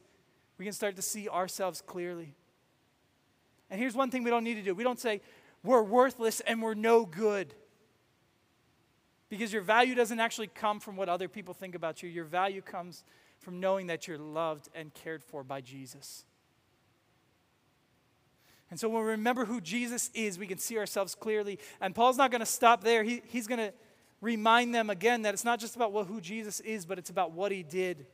we 0.57 0.63
can 0.63 0.73
start 0.73 0.95
to 0.95 1.01
see 1.01 1.27
ourselves 1.27 1.83
clearly. 1.85 2.33
And 3.69 3.81
here's 3.81 3.95
one 3.95 4.09
thing 4.09 4.23
we 4.23 4.29
don't 4.29 4.45
need 4.45 4.55
to 4.55 4.61
do 4.61 4.73
we 4.73 4.83
don't 4.83 4.99
say, 4.99 5.21
we're 5.61 5.83
worthless 5.83 6.39
and 6.39 6.61
we're 6.61 6.73
no 6.73 7.05
good. 7.05 7.53
Because 9.27 9.51
your 9.51 9.63
value 9.63 9.93
doesn't 9.93 10.21
actually 10.21 10.47
come 10.47 10.79
from 10.79 10.95
what 10.95 11.09
other 11.09 11.27
people 11.27 11.53
think 11.53 11.75
about 11.75 12.01
you. 12.01 12.07
Your 12.07 12.23
value 12.23 12.61
comes 12.61 13.03
from 13.39 13.59
knowing 13.59 13.87
that 13.87 14.07
you're 14.07 14.17
loved 14.17 14.69
and 14.73 14.93
cared 14.93 15.21
for 15.21 15.43
by 15.43 15.59
Jesus. 15.59 16.23
And 18.69 18.79
so 18.79 18.89
when 18.89 19.03
we 19.03 19.11
remember 19.11 19.45
who 19.45 19.61
Jesus 19.61 20.09
is, 20.13 20.37
we 20.37 20.47
can 20.47 20.57
see 20.57 20.77
ourselves 20.77 21.15
clearly. 21.15 21.59
And 21.79 21.95
Paul's 21.95 22.17
not 22.17 22.31
going 22.31 22.41
to 22.41 22.45
stop 22.45 22.83
there. 22.83 23.03
He, 23.03 23.21
he's 23.27 23.47
going 23.47 23.59
to 23.59 23.73
remind 24.19 24.75
them 24.75 24.89
again 24.89 25.21
that 25.21 25.33
it's 25.33 25.45
not 25.45 25.59
just 25.59 25.75
about 25.75 25.93
what, 25.93 26.07
who 26.07 26.19
Jesus 26.19 26.59
is, 26.61 26.85
but 26.85 26.97
it's 26.97 27.09
about 27.09 27.31
what 27.31 27.51
he 27.51 27.63
did. 27.63 28.05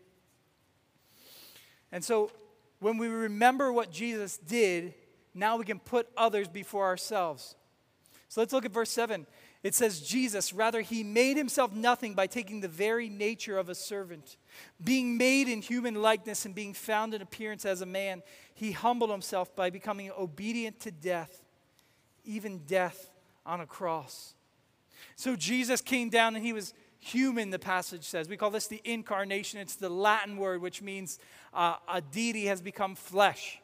And 1.91 2.03
so 2.03 2.31
when 2.79 2.97
we 2.97 3.07
remember 3.07 3.71
what 3.71 3.91
Jesus 3.91 4.37
did, 4.37 4.93
now 5.33 5.57
we 5.57 5.65
can 5.65 5.79
put 5.79 6.07
others 6.15 6.47
before 6.47 6.85
ourselves. 6.85 7.55
So 8.29 8.41
let's 8.41 8.53
look 8.53 8.65
at 8.65 8.71
verse 8.71 8.91
7. 8.91 9.25
It 9.63 9.73
says, 9.73 10.01
Jesus, 10.01 10.53
rather, 10.53 10.81
he 10.81 11.03
made 11.03 11.37
himself 11.37 11.71
nothing 11.73 12.13
by 12.13 12.27
taking 12.27 12.59
the 12.59 12.67
very 12.67 13.09
nature 13.09 13.57
of 13.57 13.69
a 13.69 13.75
servant. 13.75 14.37
Being 14.83 15.17
made 15.17 15.47
in 15.47 15.61
human 15.61 15.95
likeness 15.95 16.45
and 16.45 16.53
being 16.53 16.73
found 16.73 17.13
in 17.13 17.21
appearance 17.21 17.65
as 17.65 17.81
a 17.81 17.85
man, 17.85 18.23
he 18.53 18.71
humbled 18.71 19.09
himself 19.09 19.55
by 19.55 19.69
becoming 19.69 20.11
obedient 20.17 20.79
to 20.81 20.91
death, 20.91 21.43
even 22.25 22.59
death 22.59 23.09
on 23.45 23.61
a 23.61 23.65
cross. 23.65 24.35
So 25.15 25.35
Jesus 25.35 25.81
came 25.81 26.09
down 26.09 26.35
and 26.35 26.45
he 26.45 26.53
was 26.53 26.73
human, 26.99 27.49
the 27.49 27.59
passage 27.59 28.03
says. 28.03 28.29
We 28.29 28.37
call 28.37 28.51
this 28.51 28.67
the 28.67 28.81
incarnation. 28.83 29.59
It's 29.59 29.75
the 29.75 29.89
Latin 29.89 30.37
word 30.37 30.61
which 30.61 30.81
means 30.81 31.19
uh, 31.53 31.75
a 31.91 32.01
deity 32.01 32.45
has 32.45 32.61
become 32.61 32.95
flesh. 32.95 33.59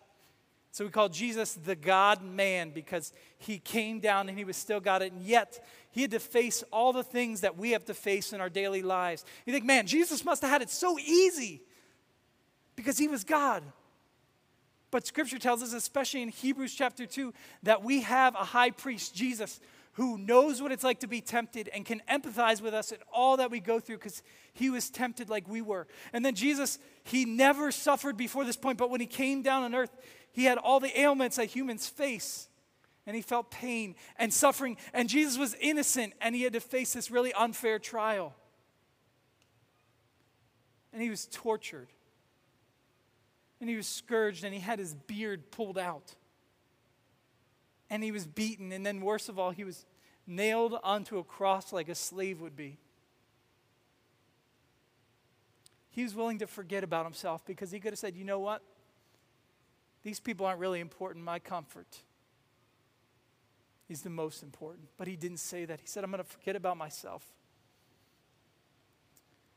So 0.72 0.86
we 0.86 0.92
call 0.92 1.10
Jesus 1.10 1.54
the 1.54 1.76
God 1.76 2.24
man 2.24 2.70
because 2.70 3.12
he 3.38 3.58
came 3.58 4.00
down 4.00 4.30
and 4.30 4.38
he 4.38 4.46
was 4.46 4.56
still 4.56 4.80
God, 4.80 5.02
and 5.02 5.22
yet 5.22 5.66
he 5.92 6.02
had 6.02 6.12
to 6.12 6.20
face 6.20 6.64
all 6.72 6.94
the 6.94 7.04
things 7.04 7.42
that 7.42 7.58
we 7.58 7.72
have 7.72 7.86
to 7.86 7.94
face 7.94 8.32
in 8.34 8.42
our 8.42 8.50
daily 8.50 8.82
lives. 8.82 9.26
You 9.46 9.54
think, 9.54 9.66
man, 9.66 9.88
Jesus 9.88 10.24
must 10.24 10.42
have 10.42 10.52
had 10.52 10.62
it 10.62 10.70
so 10.70 11.00
easy 11.00 11.62
because 12.76 12.98
he 12.98 13.08
was 13.08 13.24
God. 13.24 13.64
But 14.92 15.06
scripture 15.06 15.40
tells 15.40 15.62
us, 15.62 15.74
especially 15.74 16.22
in 16.22 16.30
Hebrews 16.30 16.74
chapter 16.74 17.06
2, 17.06 17.34
that 17.64 17.84
we 17.84 18.02
have 18.02 18.36
a 18.36 18.46
high 18.46 18.72
priest, 18.72 19.16
Jesus, 19.16 19.60
who 19.94 20.18
knows 20.18 20.62
what 20.62 20.72
it's 20.72 20.84
like 20.84 21.02
to 21.02 21.08
be 21.08 21.22
tempted 21.22 21.70
and 21.74 21.86
can 21.86 22.02
empathize 22.10 22.62
with 22.62 22.74
us 22.74 22.92
in 22.92 23.00
all 23.12 23.38
that 23.38 23.52
we 23.52 23.60
go 23.60 23.80
through 23.80 23.98
because 23.98 24.24
he 24.54 24.70
was 24.70 24.90
tempted 24.90 25.30
like 25.30 25.48
we 25.48 25.62
were. 25.62 25.88
And 26.14 26.24
then 26.24 26.36
Jesus, 26.36 26.80
he 27.04 27.26
never 27.26 27.72
suffered 27.72 28.16
before 28.16 28.46
this 28.46 28.56
point, 28.56 28.78
but 28.78 28.90
when 28.90 29.02
he 29.02 29.08
came 29.08 29.42
down 29.42 29.64
on 29.64 29.76
earth, 29.76 29.96
he 30.32 30.46
had 30.46 30.58
all 30.58 30.80
the 30.80 31.00
ailments 31.00 31.36
that 31.36 31.46
humans 31.46 31.88
face. 31.88 32.48
And 33.10 33.16
he 33.16 33.24
felt 33.24 33.50
pain 33.50 33.96
and 34.18 34.32
suffering. 34.32 34.78
And 34.94 35.10
Jesus 35.10 35.36
was 35.36 35.56
innocent 35.60 36.14
and 36.22 36.36
he 36.36 36.44
had 36.44 36.54
to 36.54 36.60
face 36.60 36.94
this 36.94 37.10
really 37.10 37.34
unfair 37.34 37.80
trial. 37.80 38.36
And 40.94 41.02
he 41.02 41.10
was 41.10 41.28
tortured. 41.32 41.88
And 43.60 43.68
he 43.68 43.76
was 43.76 43.88
scourged 43.88 44.44
and 44.44 44.54
he 44.54 44.60
had 44.60 44.78
his 44.78 44.94
beard 44.94 45.50
pulled 45.50 45.80
out 45.80 46.14
and 47.90 48.04
he 48.04 48.12
was 48.12 48.28
beaten. 48.28 48.72
And 48.72 48.86
then, 48.86 49.02
worst 49.02 49.28
of 49.28 49.40
all, 49.40 49.50
he 49.50 49.64
was 49.64 49.88
nailed 50.28 50.78
onto 50.84 51.18
a 51.18 51.24
cross 51.24 51.74
like 51.74 51.90
a 51.90 51.96
slave 51.96 52.40
would 52.42 52.56
be. 52.56 52.78
He 55.90 56.04
was 56.04 56.14
willing 56.14 56.38
to 56.38 56.46
forget 56.46 56.84
about 56.84 57.06
himself 57.06 57.44
because 57.44 57.72
he 57.72 57.80
could 57.80 57.94
have 57.94 57.98
said, 57.98 58.16
you 58.16 58.24
know 58.24 58.40
what? 58.40 58.62
These 60.04 60.20
people 60.20 60.46
aren't 60.46 60.60
really 60.60 60.80
important. 60.80 61.26
My 61.26 61.40
comfort 61.40 62.04
is 63.90 64.02
the 64.02 64.10
most 64.10 64.44
important. 64.44 64.88
But 64.98 65.08
he 65.08 65.16
didn't 65.16 65.38
say 65.38 65.66
that. 65.66 65.82
He 65.82 65.88
said, 65.88 66.04
I'm 66.04 66.12
going 66.12 66.24
to 66.24 66.30
forget 66.30 66.56
about 66.56 66.78
myself. 66.78 67.26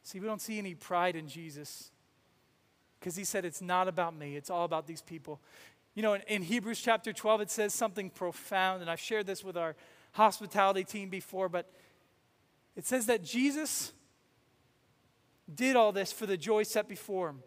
See, 0.02 0.18
we 0.18 0.26
don't 0.26 0.40
see 0.40 0.58
any 0.58 0.74
pride 0.74 1.14
in 1.14 1.28
Jesus. 1.28 1.90
because 2.98 3.14
he 3.14 3.24
said, 3.24 3.44
It's 3.44 3.60
not 3.60 3.88
about 3.88 4.16
me, 4.16 4.36
it's 4.36 4.50
all 4.50 4.64
about 4.64 4.86
these 4.86 5.02
people. 5.02 5.40
You 5.94 6.02
know, 6.02 6.14
in, 6.14 6.22
in, 6.26 6.42
Hebrews 6.42 6.80
chapter 6.80 7.12
12, 7.12 7.42
it 7.42 7.50
says 7.50 7.74
something 7.74 8.08
profound, 8.08 8.80
and 8.80 8.90
I've 8.90 9.00
shared 9.00 9.26
this 9.26 9.44
with 9.44 9.58
our 9.58 9.76
hospitality 10.12 10.84
team 10.84 11.10
before, 11.10 11.48
but 11.50 11.70
it 12.76 12.86
says 12.86 13.06
that 13.06 13.22
Jesus 13.22 13.92
did 15.54 15.76
all 15.76 15.92
this 15.92 16.12
for 16.12 16.24
the 16.24 16.38
joy 16.38 16.62
set 16.62 16.88
before 16.88 17.28
him. 17.28 17.42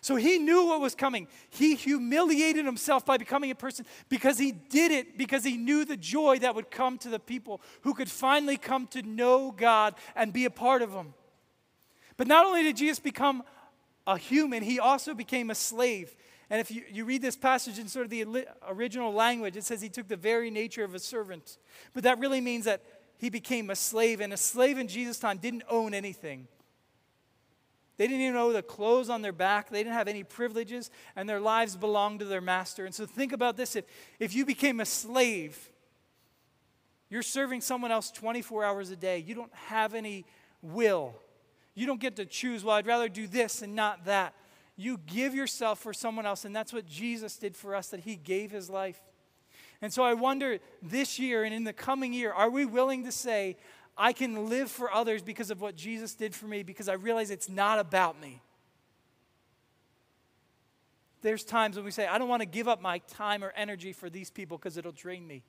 So 0.00 0.16
he 0.16 0.38
knew 0.38 0.66
what 0.66 0.80
was 0.80 0.94
coming. 0.94 1.28
He 1.50 1.74
humiliated 1.74 2.64
himself 2.64 3.04
by 3.04 3.16
becoming 3.16 3.50
a 3.50 3.54
person 3.54 3.86
because 4.08 4.38
he 4.38 4.52
did 4.52 4.92
it 4.92 5.18
because 5.18 5.44
he 5.44 5.56
knew 5.56 5.84
the 5.84 5.96
joy 5.96 6.38
that 6.40 6.54
would 6.54 6.70
come 6.70 6.98
to 6.98 7.08
the 7.08 7.18
people 7.18 7.60
who 7.82 7.94
could 7.94 8.10
finally 8.10 8.56
come 8.56 8.86
to 8.88 9.02
know 9.02 9.50
God 9.50 9.94
and 10.14 10.32
be 10.32 10.44
a 10.44 10.50
part 10.50 10.82
of 10.82 10.92
him. 10.92 11.14
But 12.16 12.26
not 12.26 12.46
only 12.46 12.62
did 12.62 12.76
Jesus 12.76 12.98
become 12.98 13.42
a 14.06 14.16
human, 14.16 14.62
he 14.62 14.80
also 14.80 15.14
became 15.14 15.50
a 15.50 15.54
slave. 15.54 16.16
And 16.50 16.60
if 16.60 16.70
you, 16.70 16.82
you 16.90 17.04
read 17.04 17.22
this 17.22 17.36
passage 17.36 17.78
in 17.78 17.88
sort 17.88 18.04
of 18.04 18.10
the 18.10 18.46
original 18.66 19.12
language, 19.12 19.56
it 19.56 19.64
says 19.64 19.80
he 19.82 19.88
took 19.88 20.08
the 20.08 20.16
very 20.16 20.50
nature 20.50 20.82
of 20.82 20.94
a 20.94 20.98
servant. 20.98 21.58
But 21.92 22.04
that 22.04 22.18
really 22.18 22.40
means 22.40 22.64
that 22.64 22.82
he 23.18 23.30
became 23.30 23.68
a 23.68 23.76
slave, 23.76 24.20
and 24.20 24.32
a 24.32 24.36
slave 24.36 24.78
in 24.78 24.88
Jesus' 24.88 25.18
time 25.18 25.38
didn't 25.38 25.64
own 25.68 25.92
anything. 25.92 26.46
They 27.98 28.06
didn't 28.06 28.22
even 28.22 28.36
own 28.36 28.52
the 28.52 28.62
clothes 28.62 29.10
on 29.10 29.22
their 29.22 29.32
back. 29.32 29.70
They 29.70 29.82
didn't 29.82 29.94
have 29.94 30.08
any 30.08 30.22
privileges, 30.22 30.90
and 31.16 31.28
their 31.28 31.40
lives 31.40 31.76
belonged 31.76 32.20
to 32.20 32.24
their 32.24 32.40
master. 32.40 32.86
And 32.86 32.94
so 32.94 33.04
think 33.04 33.32
about 33.32 33.56
this 33.56 33.74
if, 33.74 33.84
if 34.20 34.34
you 34.34 34.46
became 34.46 34.78
a 34.78 34.86
slave, 34.86 35.70
you're 37.10 37.22
serving 37.22 37.60
someone 37.60 37.90
else 37.90 38.12
24 38.12 38.64
hours 38.64 38.90
a 38.90 38.96
day. 38.96 39.18
You 39.18 39.34
don't 39.34 39.52
have 39.54 39.94
any 39.94 40.24
will. 40.62 41.14
You 41.74 41.86
don't 41.86 42.00
get 42.00 42.16
to 42.16 42.24
choose, 42.24 42.62
well, 42.62 42.76
I'd 42.76 42.86
rather 42.86 43.08
do 43.08 43.26
this 43.26 43.62
and 43.62 43.74
not 43.74 44.04
that. 44.04 44.32
You 44.76 45.00
give 45.06 45.34
yourself 45.34 45.80
for 45.80 45.92
someone 45.92 46.24
else, 46.24 46.44
and 46.44 46.54
that's 46.54 46.72
what 46.72 46.86
Jesus 46.86 47.36
did 47.36 47.56
for 47.56 47.74
us, 47.74 47.88
that 47.88 48.00
He 48.00 48.14
gave 48.14 48.52
His 48.52 48.70
life. 48.70 49.00
And 49.82 49.92
so 49.92 50.04
I 50.04 50.14
wonder 50.14 50.58
this 50.82 51.18
year 51.18 51.44
and 51.44 51.54
in 51.54 51.64
the 51.64 51.72
coming 51.72 52.12
year, 52.12 52.32
are 52.32 52.50
we 52.50 52.64
willing 52.64 53.04
to 53.04 53.12
say, 53.12 53.56
I 53.98 54.12
can 54.12 54.48
live 54.48 54.70
for 54.70 54.92
others 54.92 55.22
because 55.22 55.50
of 55.50 55.60
what 55.60 55.76
Jesus 55.76 56.14
did 56.14 56.34
for 56.34 56.46
me, 56.46 56.62
because 56.62 56.88
I 56.88 56.94
realize 56.94 57.30
it's 57.30 57.48
not 57.48 57.78
about 57.78 58.20
me? 58.20 58.40
There's 61.20 61.42
times 61.42 61.76
when 61.76 61.84
we 61.84 61.90
say, 61.90 62.06
I 62.06 62.16
don't 62.16 62.28
want 62.28 62.42
to 62.42 62.46
give 62.46 62.68
up 62.68 62.80
my 62.80 62.98
time 62.98 63.42
or 63.42 63.52
energy 63.56 63.92
for 63.92 64.08
these 64.08 64.30
people 64.30 64.56
because 64.56 64.76
it'll 64.76 64.92
drain 64.92 65.26
me. 65.26 65.42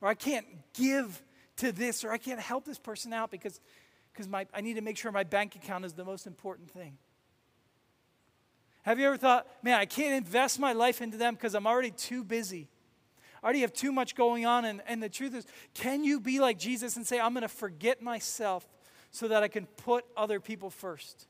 Or 0.00 0.08
I 0.08 0.14
can't 0.14 0.46
give 0.74 1.20
to 1.56 1.72
this, 1.72 2.04
or 2.04 2.12
I 2.12 2.18
can't 2.18 2.40
help 2.40 2.64
this 2.64 2.78
person 2.78 3.12
out 3.12 3.30
because 3.30 3.60
because 4.14 4.28
I 4.54 4.60
need 4.60 4.74
to 4.74 4.80
make 4.80 4.96
sure 4.96 5.10
my 5.10 5.24
bank 5.24 5.56
account 5.56 5.84
is 5.84 5.92
the 5.92 6.04
most 6.04 6.26
important 6.26 6.70
thing. 6.70 6.98
Have 8.82 9.00
you 9.00 9.06
ever 9.06 9.16
thought, 9.16 9.46
man, 9.62 9.78
I 9.78 9.86
can't 9.86 10.14
invest 10.14 10.60
my 10.60 10.72
life 10.72 11.02
into 11.02 11.16
them 11.16 11.34
because 11.34 11.54
I'm 11.54 11.66
already 11.66 11.90
too 11.90 12.22
busy? 12.22 12.68
I 13.44 13.48
already 13.48 13.60
have 13.60 13.74
too 13.74 13.92
much 13.92 14.14
going 14.14 14.46
on. 14.46 14.64
And, 14.64 14.80
and 14.88 15.02
the 15.02 15.10
truth 15.10 15.34
is, 15.34 15.44
can 15.74 16.02
you 16.02 16.18
be 16.18 16.40
like 16.40 16.58
Jesus 16.58 16.96
and 16.96 17.06
say, 17.06 17.20
I'm 17.20 17.34
going 17.34 17.42
to 17.42 17.48
forget 17.48 18.00
myself 18.00 18.66
so 19.10 19.28
that 19.28 19.42
I 19.42 19.48
can 19.48 19.66
put 19.66 20.06
other 20.16 20.40
people 20.40 20.70
first? 20.70 21.26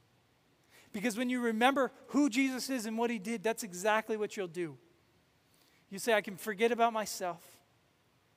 Because 0.92 1.18
when 1.18 1.28
you 1.28 1.40
remember 1.40 1.90
who 2.08 2.30
Jesus 2.30 2.70
is 2.70 2.86
and 2.86 2.96
what 2.96 3.10
he 3.10 3.18
did, 3.18 3.42
that's 3.42 3.64
exactly 3.64 4.16
what 4.16 4.36
you'll 4.36 4.46
do. 4.46 4.78
You 5.90 5.98
say, 5.98 6.12
I 6.12 6.20
can 6.20 6.36
forget 6.36 6.70
about 6.70 6.92
myself 6.92 7.42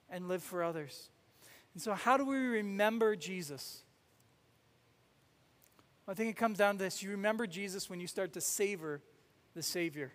and 0.09 0.27
live 0.27 0.41
for 0.41 0.63
others. 0.63 1.11
And 1.75 1.81
so, 1.81 1.93
how 1.93 2.17
do 2.17 2.25
we 2.25 2.35
remember 2.35 3.15
Jesus? 3.15 3.83
I 6.07 6.15
think 6.15 6.31
it 6.31 6.37
comes 6.37 6.57
down 6.57 6.79
to 6.79 6.83
this. 6.83 7.03
You 7.03 7.11
remember 7.11 7.45
Jesus 7.45 7.91
when 7.91 7.99
you 7.99 8.07
start 8.07 8.33
to 8.33 8.41
savor 8.41 9.03
the 9.53 9.61
Savior. 9.61 10.13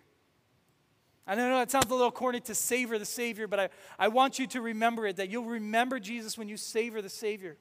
I 1.25 1.35
know 1.35 1.61
it 1.61 1.71
sounds 1.71 1.89
a 1.89 1.93
little 1.93 2.11
corny 2.11 2.41
to 2.41 2.55
savor 2.55 2.99
the 2.99 3.05
Savior, 3.05 3.47
but 3.47 3.59
I, 3.59 3.69
I 3.97 4.09
want 4.09 4.39
you 4.39 4.47
to 4.47 4.61
remember 4.61 5.07
it 5.07 5.15
that 5.17 5.29
you'll 5.29 5.45
remember 5.45 5.99
Jesus 5.99 6.37
when 6.37 6.49
you 6.49 6.57
savor 6.57 7.01
the 7.01 7.09
Savior. 7.09 7.55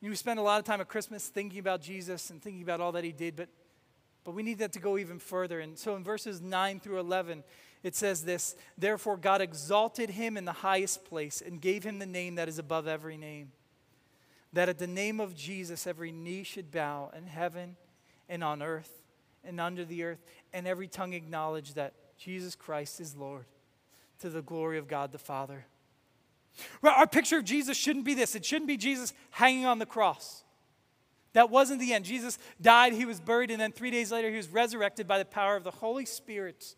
You 0.00 0.14
spend 0.16 0.38
a 0.38 0.42
lot 0.42 0.58
of 0.58 0.64
time 0.64 0.80
at 0.80 0.88
Christmas 0.88 1.28
thinking 1.28 1.58
about 1.58 1.82
Jesus 1.82 2.30
and 2.30 2.40
thinking 2.40 2.62
about 2.62 2.80
all 2.80 2.92
that 2.92 3.04
He 3.04 3.12
did, 3.12 3.36
but, 3.36 3.48
but 4.24 4.32
we 4.32 4.42
need 4.42 4.58
that 4.58 4.72
to 4.72 4.78
go 4.78 4.96
even 4.96 5.18
further. 5.18 5.60
And 5.60 5.78
so 5.78 5.96
in 5.96 6.02
verses 6.02 6.40
9 6.40 6.80
through 6.80 6.98
11, 7.00 7.44
it 7.82 7.94
says 7.94 8.24
this 8.24 8.56
Therefore, 8.78 9.18
God 9.18 9.42
exalted 9.42 10.10
Him 10.10 10.38
in 10.38 10.46
the 10.46 10.52
highest 10.52 11.04
place 11.04 11.42
and 11.44 11.60
gave 11.60 11.84
Him 11.84 11.98
the 11.98 12.06
name 12.06 12.36
that 12.36 12.48
is 12.48 12.58
above 12.58 12.88
every 12.88 13.18
name 13.18 13.52
that 14.52 14.68
at 14.68 14.78
the 14.78 14.86
name 14.86 15.18
of 15.18 15.34
Jesus, 15.34 15.86
every 15.86 16.12
knee 16.12 16.42
should 16.42 16.70
bow 16.70 17.10
in 17.16 17.26
heaven 17.26 17.76
and 18.28 18.44
on 18.44 18.62
earth 18.62 19.01
and 19.44 19.60
under 19.60 19.84
the 19.84 20.04
earth, 20.04 20.22
and 20.52 20.66
every 20.66 20.88
tongue 20.88 21.12
acknowledge 21.12 21.74
that 21.74 21.94
Jesus 22.18 22.54
Christ 22.54 23.00
is 23.00 23.16
Lord 23.16 23.44
to 24.20 24.30
the 24.30 24.42
glory 24.42 24.78
of 24.78 24.88
God 24.88 25.12
the 25.12 25.18
Father. 25.18 25.66
Our 26.82 27.06
picture 27.06 27.38
of 27.38 27.44
Jesus 27.44 27.76
shouldn't 27.76 28.04
be 28.04 28.14
this. 28.14 28.34
It 28.34 28.44
shouldn't 28.44 28.68
be 28.68 28.76
Jesus 28.76 29.12
hanging 29.30 29.66
on 29.66 29.78
the 29.78 29.86
cross. 29.86 30.44
That 31.32 31.50
wasn't 31.50 31.80
the 31.80 31.94
end. 31.94 32.04
Jesus 32.04 32.38
died, 32.60 32.92
he 32.92 33.06
was 33.06 33.20
buried, 33.20 33.50
and 33.50 33.60
then 33.60 33.72
three 33.72 33.90
days 33.90 34.12
later, 34.12 34.30
he 34.30 34.36
was 34.36 34.48
resurrected 34.48 35.08
by 35.08 35.18
the 35.18 35.24
power 35.24 35.56
of 35.56 35.64
the 35.64 35.70
Holy 35.70 36.04
Spirit. 36.04 36.76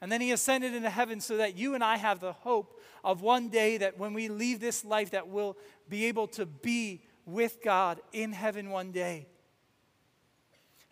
And 0.00 0.12
then 0.12 0.20
he 0.20 0.32
ascended 0.32 0.74
into 0.74 0.90
heaven 0.90 1.20
so 1.20 1.38
that 1.38 1.56
you 1.56 1.74
and 1.74 1.82
I 1.82 1.96
have 1.96 2.20
the 2.20 2.32
hope 2.32 2.78
of 3.02 3.22
one 3.22 3.48
day 3.48 3.78
that 3.78 3.98
when 3.98 4.14
we 4.14 4.28
leave 4.28 4.60
this 4.60 4.84
life 4.84 5.10
that 5.10 5.28
we'll 5.28 5.56
be 5.88 6.04
able 6.06 6.28
to 6.28 6.46
be 6.46 7.02
with 7.24 7.62
God 7.62 8.00
in 8.12 8.32
heaven 8.32 8.70
one 8.70 8.92
day. 8.92 9.26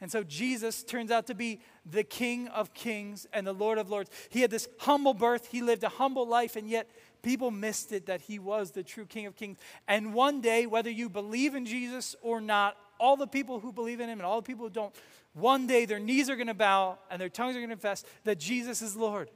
And 0.01 0.13
so 0.13 0.23
Jesus 0.23 0.83
turns 0.83 1.11
out 1.11 1.27
to 1.29 1.35
be 1.35 1.61
the 1.85 2.05
King 2.05 2.49
of 2.49 2.75
Kings 2.75 3.27
and 3.33 3.47
the 3.47 3.53
Lord 3.53 3.79
of 3.79 3.89
Lords. 3.89 4.11
He 4.29 4.43
had 4.43 4.51
this 4.51 4.69
humble 4.81 5.15
birth, 5.15 5.49
he 5.51 5.63
lived 5.63 5.85
a 5.85 5.89
humble 5.89 6.27
life, 6.27 6.57
and 6.57 6.69
yet 6.69 6.91
people 7.23 7.51
missed 7.51 7.93
it 7.93 8.07
that 8.07 8.21
he 8.21 8.39
was 8.39 8.73
the 8.73 8.83
true 8.83 9.07
King 9.07 9.27
of 9.27 9.37
Kings. 9.37 9.59
And 9.89 10.13
one 10.13 10.41
day, 10.41 10.67
whether 10.67 10.91
you 10.91 11.09
believe 11.09 11.55
in 11.55 11.65
Jesus 11.65 12.15
or 12.21 12.41
not, 12.41 12.77
all 13.01 13.17
the 13.17 13.27
people 13.27 13.61
who 13.61 13.73
believe 13.73 14.01
in 14.01 14.09
him 14.09 14.19
and 14.19 14.27
all 14.27 14.41
the 14.41 14.47
people 14.47 14.67
who 14.67 14.71
don't, 14.71 14.95
one 15.33 15.67
day 15.67 15.87
their 15.87 15.99
knees 15.99 16.31
are 16.31 16.37
going 16.37 16.47
to 16.47 16.55
bow 16.55 16.99
and 17.11 17.21
their 17.21 17.29
tongues 17.29 17.57
are 17.57 17.61
going 17.61 17.71
to 17.71 17.77
confess 17.77 18.05
that 18.25 18.39
Jesus 18.39 18.83
is 18.83 18.97
Lord. 18.97 19.31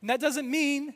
And 0.00 0.10
that 0.10 0.20
doesn't 0.20 0.50
mean 0.50 0.94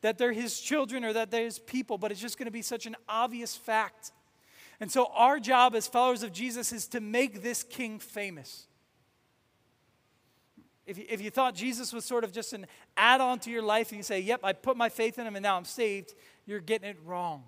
that 0.00 0.18
they're 0.18 0.32
his 0.32 0.60
children 0.60 1.04
or 1.04 1.12
that 1.12 1.30
they're 1.30 1.44
his 1.44 1.58
people, 1.58 1.96
but 1.98 2.10
it's 2.10 2.20
just 2.20 2.38
going 2.38 2.46
to 2.46 2.52
be 2.52 2.62
such 2.62 2.86
an 2.86 2.96
obvious 3.08 3.56
fact. 3.56 4.12
And 4.80 4.90
so, 4.90 5.06
our 5.14 5.38
job 5.38 5.74
as 5.74 5.86
followers 5.86 6.22
of 6.22 6.32
Jesus 6.32 6.72
is 6.72 6.88
to 6.88 7.00
make 7.00 7.42
this 7.42 7.62
king 7.62 7.98
famous. 7.98 8.66
If 10.86 10.98
you, 10.98 11.04
if 11.08 11.20
you 11.20 11.30
thought 11.30 11.54
Jesus 11.54 11.92
was 11.92 12.04
sort 12.04 12.24
of 12.24 12.32
just 12.32 12.52
an 12.52 12.66
add 12.96 13.20
on 13.20 13.38
to 13.40 13.50
your 13.50 13.62
life 13.62 13.90
and 13.90 13.98
you 13.98 14.02
say, 14.02 14.20
Yep, 14.20 14.40
I 14.42 14.52
put 14.52 14.76
my 14.76 14.88
faith 14.88 15.18
in 15.18 15.26
him 15.26 15.36
and 15.36 15.42
now 15.42 15.56
I'm 15.56 15.64
saved, 15.64 16.14
you're 16.46 16.60
getting 16.60 16.90
it 16.90 16.98
wrong. 17.04 17.44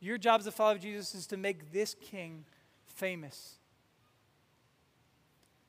Your 0.00 0.16
job 0.16 0.40
as 0.40 0.46
a 0.46 0.52
follower 0.52 0.76
of 0.76 0.80
Jesus 0.80 1.14
is 1.14 1.26
to 1.28 1.36
make 1.36 1.72
this 1.72 1.94
king 2.00 2.44
famous. 2.86 3.56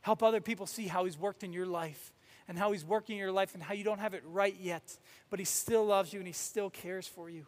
Help 0.02 0.24
other 0.24 0.42
people 0.42 0.66
see 0.66 0.88
how 0.88 1.06
he's 1.06 1.18
worked 1.18 1.44
in 1.44 1.54
your 1.54 1.66
life 1.66 2.14
and 2.48 2.58
how 2.58 2.72
he's 2.72 2.86
working 2.86 3.16
in 3.16 3.20
your 3.20 3.32
life 3.32 3.54
and 3.54 3.62
how 3.62 3.74
you 3.74 3.84
don't 3.84 4.00
have 4.00 4.14
it 4.14 4.24
right 4.26 4.56
yet, 4.60 4.98
but 5.30 5.40
he 5.40 5.46
still 5.46 5.86
loves 5.86 6.14
you 6.14 6.20
and 6.20 6.28
he 6.28 6.34
still 6.34 6.70
cares 6.70 7.08
for 7.08 7.30
you. 7.30 7.46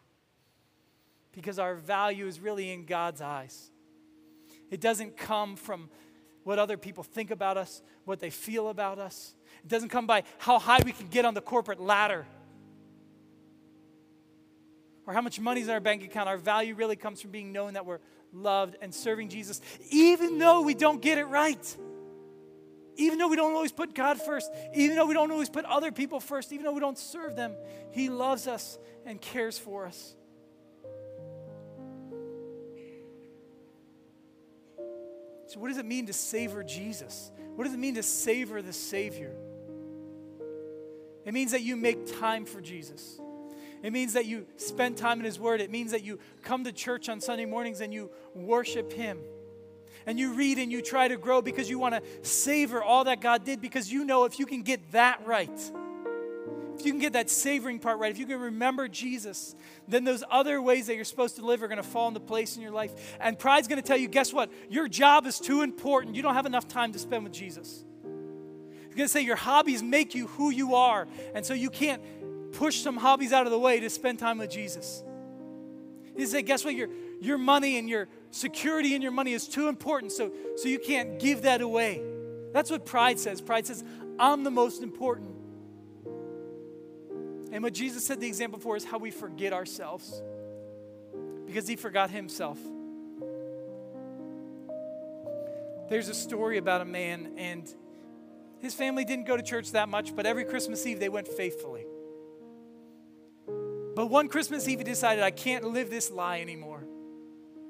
Because 1.34 1.58
our 1.58 1.74
value 1.74 2.26
is 2.26 2.40
really 2.40 2.70
in 2.72 2.84
God's 2.84 3.20
eyes. 3.20 3.70
It 4.70 4.80
doesn't 4.80 5.16
come 5.16 5.56
from 5.56 5.88
what 6.44 6.58
other 6.58 6.76
people 6.76 7.02
think 7.02 7.30
about 7.30 7.56
us, 7.56 7.82
what 8.04 8.20
they 8.20 8.30
feel 8.30 8.68
about 8.68 8.98
us. 8.98 9.34
It 9.62 9.68
doesn't 9.68 9.88
come 9.88 10.06
by 10.06 10.24
how 10.38 10.58
high 10.58 10.80
we 10.84 10.92
can 10.92 11.08
get 11.08 11.24
on 11.24 11.34
the 11.34 11.40
corporate 11.40 11.80
ladder 11.80 12.26
or 15.06 15.14
how 15.14 15.20
much 15.20 15.40
money's 15.40 15.68
in 15.68 15.70
our 15.70 15.80
bank 15.80 16.02
account. 16.02 16.28
Our 16.28 16.38
value 16.38 16.74
really 16.74 16.96
comes 16.96 17.20
from 17.20 17.30
being 17.30 17.52
known 17.52 17.74
that 17.74 17.86
we're 17.86 18.00
loved 18.32 18.76
and 18.80 18.94
serving 18.94 19.28
Jesus, 19.28 19.60
even 19.90 20.38
though 20.38 20.62
we 20.62 20.74
don't 20.74 21.00
get 21.00 21.18
it 21.18 21.24
right. 21.24 21.76
Even 22.96 23.18
though 23.18 23.28
we 23.28 23.36
don't 23.36 23.54
always 23.54 23.72
put 23.72 23.94
God 23.94 24.20
first, 24.20 24.50
even 24.74 24.96
though 24.96 25.06
we 25.06 25.14
don't 25.14 25.30
always 25.30 25.50
put 25.50 25.64
other 25.64 25.90
people 25.90 26.20
first, 26.20 26.52
even 26.52 26.64
though 26.64 26.72
we 26.72 26.80
don't 26.80 26.98
serve 26.98 27.34
them, 27.34 27.54
He 27.90 28.08
loves 28.08 28.46
us 28.46 28.78
and 29.04 29.20
cares 29.20 29.58
for 29.58 29.86
us. 29.86 30.14
So, 35.46 35.60
what 35.60 35.68
does 35.68 35.78
it 35.78 35.84
mean 35.84 36.06
to 36.06 36.12
savor 36.12 36.62
Jesus? 36.62 37.30
What 37.54 37.64
does 37.64 37.74
it 37.74 37.78
mean 37.78 37.94
to 37.94 38.02
savor 38.02 38.62
the 38.62 38.72
Savior? 38.72 39.34
It 41.24 41.32
means 41.32 41.52
that 41.52 41.62
you 41.62 41.76
make 41.76 42.18
time 42.18 42.44
for 42.44 42.60
Jesus. 42.60 43.20
It 43.82 43.92
means 43.92 44.14
that 44.14 44.26
you 44.26 44.46
spend 44.56 44.96
time 44.96 45.18
in 45.18 45.24
His 45.24 45.38
Word. 45.38 45.60
It 45.60 45.70
means 45.70 45.90
that 45.92 46.02
you 46.02 46.18
come 46.42 46.64
to 46.64 46.72
church 46.72 47.08
on 47.08 47.20
Sunday 47.20 47.44
mornings 47.44 47.80
and 47.80 47.92
you 47.92 48.10
worship 48.34 48.92
Him 48.92 49.20
and 50.06 50.18
you 50.18 50.34
read 50.34 50.58
and 50.58 50.70
you 50.70 50.82
try 50.82 51.08
to 51.08 51.16
grow 51.16 51.42
because 51.42 51.68
you 51.68 51.78
want 51.78 51.94
to 51.94 52.02
savor 52.22 52.82
all 52.82 53.04
that 53.04 53.20
God 53.20 53.44
did 53.44 53.60
because 53.60 53.90
you 53.92 54.04
know 54.04 54.24
if 54.24 54.38
you 54.38 54.46
can 54.46 54.62
get 54.62 54.92
that 54.92 55.26
right, 55.26 55.72
if 56.78 56.84
you 56.84 56.92
can 56.92 57.00
get 57.00 57.12
that 57.12 57.30
savoring 57.30 57.78
part 57.78 57.98
right, 57.98 58.10
if 58.10 58.18
you 58.18 58.26
can 58.26 58.40
remember 58.40 58.88
Jesus, 58.88 59.54
then 59.86 60.04
those 60.04 60.24
other 60.30 60.60
ways 60.60 60.86
that 60.86 60.96
you're 60.96 61.04
supposed 61.04 61.36
to 61.36 61.44
live 61.44 61.62
are 61.62 61.68
going 61.68 61.76
to 61.76 61.82
fall 61.82 62.08
into 62.08 62.20
place 62.20 62.56
in 62.56 62.62
your 62.62 62.72
life. 62.72 63.16
And 63.20 63.38
pride's 63.38 63.68
going 63.68 63.80
to 63.80 63.86
tell 63.86 63.96
you, 63.96 64.08
guess 64.08 64.32
what? 64.32 64.50
Your 64.68 64.88
job 64.88 65.26
is 65.26 65.38
too 65.38 65.62
important. 65.62 66.16
You 66.16 66.22
don't 66.22 66.34
have 66.34 66.46
enough 66.46 66.68
time 66.68 66.92
to 66.92 66.98
spend 66.98 67.24
with 67.24 67.32
Jesus. 67.32 67.84
It's 68.86 68.94
going 68.94 69.06
to 69.06 69.12
say 69.12 69.22
your 69.22 69.36
hobbies 69.36 69.82
make 69.82 70.14
you 70.14 70.26
who 70.28 70.50
you 70.50 70.74
are. 70.74 71.08
And 71.34 71.44
so 71.44 71.54
you 71.54 71.70
can't 71.70 72.02
push 72.52 72.80
some 72.80 72.96
hobbies 72.96 73.32
out 73.32 73.46
of 73.46 73.52
the 73.52 73.58
way 73.58 73.80
to 73.80 73.90
spend 73.90 74.18
time 74.18 74.38
with 74.38 74.50
Jesus. 74.50 75.02
He 76.16 76.26
say, 76.26 76.42
guess 76.42 76.64
what? 76.64 76.74
Your, 76.74 76.88
your 77.20 77.38
money 77.38 77.78
and 77.78 77.88
your 77.88 78.08
security 78.30 78.94
in 78.94 79.02
your 79.02 79.10
money 79.10 79.32
is 79.32 79.48
too 79.48 79.68
important, 79.68 80.12
so, 80.12 80.32
so 80.56 80.68
you 80.68 80.78
can't 80.78 81.18
give 81.18 81.42
that 81.42 81.60
away. 81.60 82.02
That's 82.52 82.70
what 82.70 82.86
pride 82.86 83.18
says. 83.18 83.40
Pride 83.40 83.66
says, 83.66 83.82
I'm 84.18 84.44
the 84.44 84.50
most 84.50 84.82
important. 84.82 85.34
And 87.54 87.62
what 87.62 87.72
Jesus 87.72 88.04
said 88.04 88.20
the 88.20 88.26
example 88.26 88.58
for 88.58 88.76
is 88.76 88.84
how 88.84 88.98
we 88.98 89.12
forget 89.12 89.52
ourselves 89.52 90.20
because 91.46 91.68
he 91.68 91.76
forgot 91.76 92.10
himself. 92.10 92.58
There's 95.88 96.08
a 96.08 96.14
story 96.14 96.58
about 96.58 96.80
a 96.80 96.84
man, 96.84 97.34
and 97.36 97.72
his 98.58 98.74
family 98.74 99.04
didn't 99.04 99.26
go 99.26 99.36
to 99.36 99.42
church 99.42 99.70
that 99.70 99.88
much, 99.88 100.16
but 100.16 100.26
every 100.26 100.44
Christmas 100.44 100.84
Eve 100.84 100.98
they 100.98 101.08
went 101.08 101.28
faithfully. 101.28 101.86
But 103.94 104.06
one 104.06 104.26
Christmas 104.26 104.66
Eve, 104.66 104.78
he 104.78 104.84
decided, 104.84 105.22
I 105.22 105.30
can't 105.30 105.62
live 105.62 105.90
this 105.90 106.10
lie 106.10 106.40
anymore. 106.40 106.82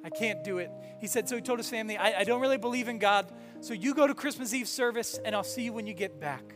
I 0.02 0.08
can't 0.08 0.42
do 0.42 0.58
it. 0.58 0.70
He 0.98 1.08
said, 1.08 1.28
so 1.28 1.36
he 1.36 1.42
told 1.42 1.58
his 1.58 1.68
family, 1.68 1.98
I, 1.98 2.20
I 2.20 2.24
don't 2.24 2.40
really 2.40 2.56
believe 2.56 2.88
in 2.88 2.98
God, 2.98 3.30
so 3.60 3.74
you 3.74 3.92
go 3.92 4.06
to 4.06 4.14
Christmas 4.14 4.54
Eve 4.54 4.66
service, 4.66 5.18
and 5.22 5.36
I'll 5.36 5.44
see 5.44 5.64
you 5.64 5.74
when 5.74 5.86
you 5.86 5.92
get 5.92 6.18
back. 6.18 6.54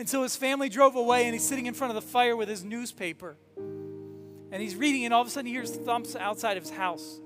And 0.00 0.08
so 0.08 0.22
his 0.22 0.34
family 0.34 0.70
drove 0.70 0.96
away, 0.96 1.26
and 1.26 1.34
he's 1.34 1.46
sitting 1.46 1.66
in 1.66 1.74
front 1.74 1.94
of 1.94 1.94
the 1.94 2.10
fire 2.10 2.34
with 2.34 2.48
his 2.48 2.64
newspaper. 2.64 3.36
And 3.58 4.62
he's 4.62 4.74
reading, 4.74 5.04
and 5.04 5.12
all 5.12 5.20
of 5.20 5.28
a 5.28 5.30
sudden 5.30 5.44
he 5.44 5.52
hears 5.52 5.76
thumps 5.76 6.16
outside 6.16 6.56
of 6.56 6.62
his 6.62 6.72
house. 6.72 7.20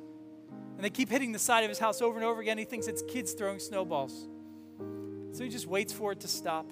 And 0.74 0.84
they 0.84 0.90
keep 0.90 1.08
hitting 1.08 1.30
the 1.30 1.38
side 1.38 1.62
of 1.62 1.68
his 1.68 1.78
house 1.78 2.02
over 2.02 2.16
and 2.16 2.24
over 2.24 2.40
again. 2.40 2.58
He 2.58 2.64
thinks 2.64 2.88
it's 2.88 3.00
kids 3.02 3.34
throwing 3.34 3.60
snowballs. 3.60 4.26
So 5.30 5.44
he 5.44 5.50
just 5.50 5.68
waits 5.68 5.92
for 5.92 6.10
it 6.10 6.20
to 6.22 6.28
stop. 6.28 6.68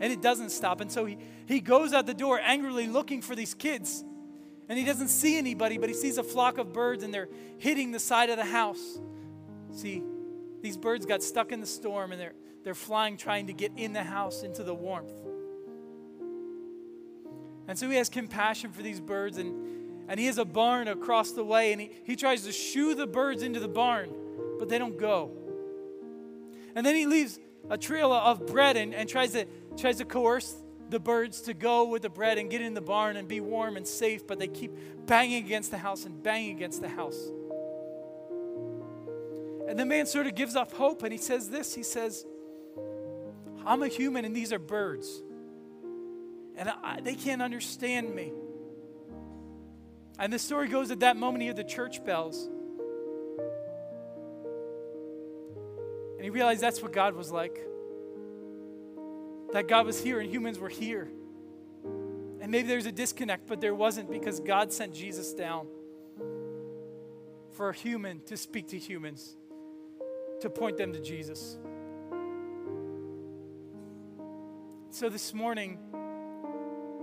And 0.00 0.10
it 0.10 0.22
doesn't 0.22 0.48
stop. 0.48 0.80
And 0.80 0.90
so 0.90 1.04
he, 1.04 1.18
he 1.44 1.60
goes 1.60 1.92
out 1.92 2.06
the 2.06 2.14
door 2.14 2.40
angrily 2.42 2.86
looking 2.86 3.20
for 3.20 3.36
these 3.36 3.52
kids. 3.52 4.02
And 4.66 4.78
he 4.78 4.86
doesn't 4.86 5.08
see 5.08 5.36
anybody, 5.36 5.76
but 5.76 5.90
he 5.90 5.94
sees 5.94 6.16
a 6.16 6.24
flock 6.24 6.56
of 6.56 6.72
birds 6.72 7.04
and 7.04 7.12
they're 7.12 7.28
hitting 7.58 7.92
the 7.92 8.00
side 8.00 8.30
of 8.30 8.38
the 8.38 8.46
house. 8.46 8.98
See, 9.72 10.02
these 10.62 10.78
birds 10.78 11.04
got 11.04 11.22
stuck 11.22 11.52
in 11.52 11.60
the 11.60 11.66
storm 11.66 12.12
and 12.12 12.20
they're, 12.22 12.32
they're 12.64 12.74
flying, 12.74 13.16
trying 13.16 13.48
to 13.48 13.52
get 13.52 13.72
in 13.76 13.92
the 13.92 14.02
house 14.02 14.42
into 14.42 14.62
the 14.62 14.74
warmth. 14.74 15.12
And 17.68 17.78
so 17.78 17.88
he 17.88 17.96
has 17.96 18.08
compassion 18.08 18.72
for 18.72 18.82
these 18.82 19.00
birds 19.00 19.38
and, 19.38 20.08
and 20.08 20.18
he 20.18 20.26
has 20.26 20.38
a 20.38 20.44
barn 20.44 20.88
across 20.88 21.32
the 21.32 21.44
way 21.44 21.72
and 21.72 21.80
he, 21.80 21.90
he 22.04 22.16
tries 22.16 22.44
to 22.44 22.52
shoo 22.52 22.94
the 22.94 23.06
birds 23.06 23.42
into 23.42 23.60
the 23.60 23.68
barn, 23.68 24.10
but 24.58 24.68
they 24.68 24.78
don't 24.78 24.98
go. 24.98 25.30
And 26.74 26.84
then 26.84 26.94
he 26.94 27.06
leaves 27.06 27.38
a 27.70 27.78
trail 27.78 28.12
of 28.12 28.46
bread 28.46 28.76
and, 28.76 28.94
and 28.94 29.08
tries, 29.08 29.32
to, 29.32 29.46
tries 29.76 29.98
to 29.98 30.04
coerce 30.04 30.56
the 30.90 31.00
birds 31.00 31.40
to 31.42 31.54
go 31.54 31.84
with 31.88 32.02
the 32.02 32.10
bread 32.10 32.38
and 32.38 32.50
get 32.50 32.60
in 32.60 32.74
the 32.74 32.80
barn 32.80 33.16
and 33.16 33.26
be 33.26 33.40
warm 33.40 33.76
and 33.76 33.86
safe, 33.86 34.26
but 34.26 34.38
they 34.38 34.48
keep 34.48 34.72
banging 35.06 35.44
against 35.44 35.70
the 35.70 35.78
house 35.78 36.04
and 36.04 36.22
banging 36.22 36.56
against 36.56 36.82
the 36.82 36.88
house. 36.88 37.30
And 39.68 39.78
the 39.78 39.86
man 39.86 40.06
sort 40.06 40.26
of 40.26 40.34
gives 40.34 40.56
up 40.56 40.72
hope 40.72 41.02
and 41.02 41.12
he 41.12 41.18
says 41.18 41.48
this 41.48 41.74
he 41.74 41.82
says, 41.82 42.26
I'm 43.66 43.82
a 43.82 43.88
human 43.88 44.24
and 44.24 44.34
these 44.34 44.52
are 44.52 44.58
birds. 44.58 45.22
And 46.56 46.68
I, 46.68 47.00
they 47.00 47.14
can't 47.14 47.42
understand 47.42 48.14
me. 48.14 48.32
And 50.18 50.32
the 50.32 50.38
story 50.38 50.68
goes 50.68 50.90
at 50.90 51.00
that 51.00 51.16
moment 51.16 51.42
he 51.42 51.48
heard 51.48 51.56
the 51.56 51.64
church 51.64 52.04
bells. 52.04 52.48
And 56.16 56.22
he 56.22 56.30
realized 56.30 56.60
that's 56.60 56.82
what 56.82 56.92
God 56.92 57.14
was 57.14 57.30
like. 57.32 57.58
That 59.52 59.66
God 59.68 59.86
was 59.86 60.02
here 60.02 60.20
and 60.20 60.30
humans 60.30 60.58
were 60.58 60.68
here. 60.68 61.08
And 62.40 62.50
maybe 62.50 62.68
there's 62.68 62.86
a 62.86 62.92
disconnect, 62.92 63.46
but 63.46 63.60
there 63.60 63.74
wasn't 63.74 64.10
because 64.10 64.40
God 64.40 64.72
sent 64.72 64.94
Jesus 64.94 65.32
down 65.32 65.66
for 67.52 67.70
a 67.70 67.74
human 67.74 68.20
to 68.26 68.36
speak 68.36 68.68
to 68.68 68.78
humans, 68.78 69.36
to 70.40 70.50
point 70.50 70.76
them 70.76 70.92
to 70.92 71.00
Jesus. 71.00 71.58
So 74.92 75.08
this 75.08 75.32
morning, 75.32 75.78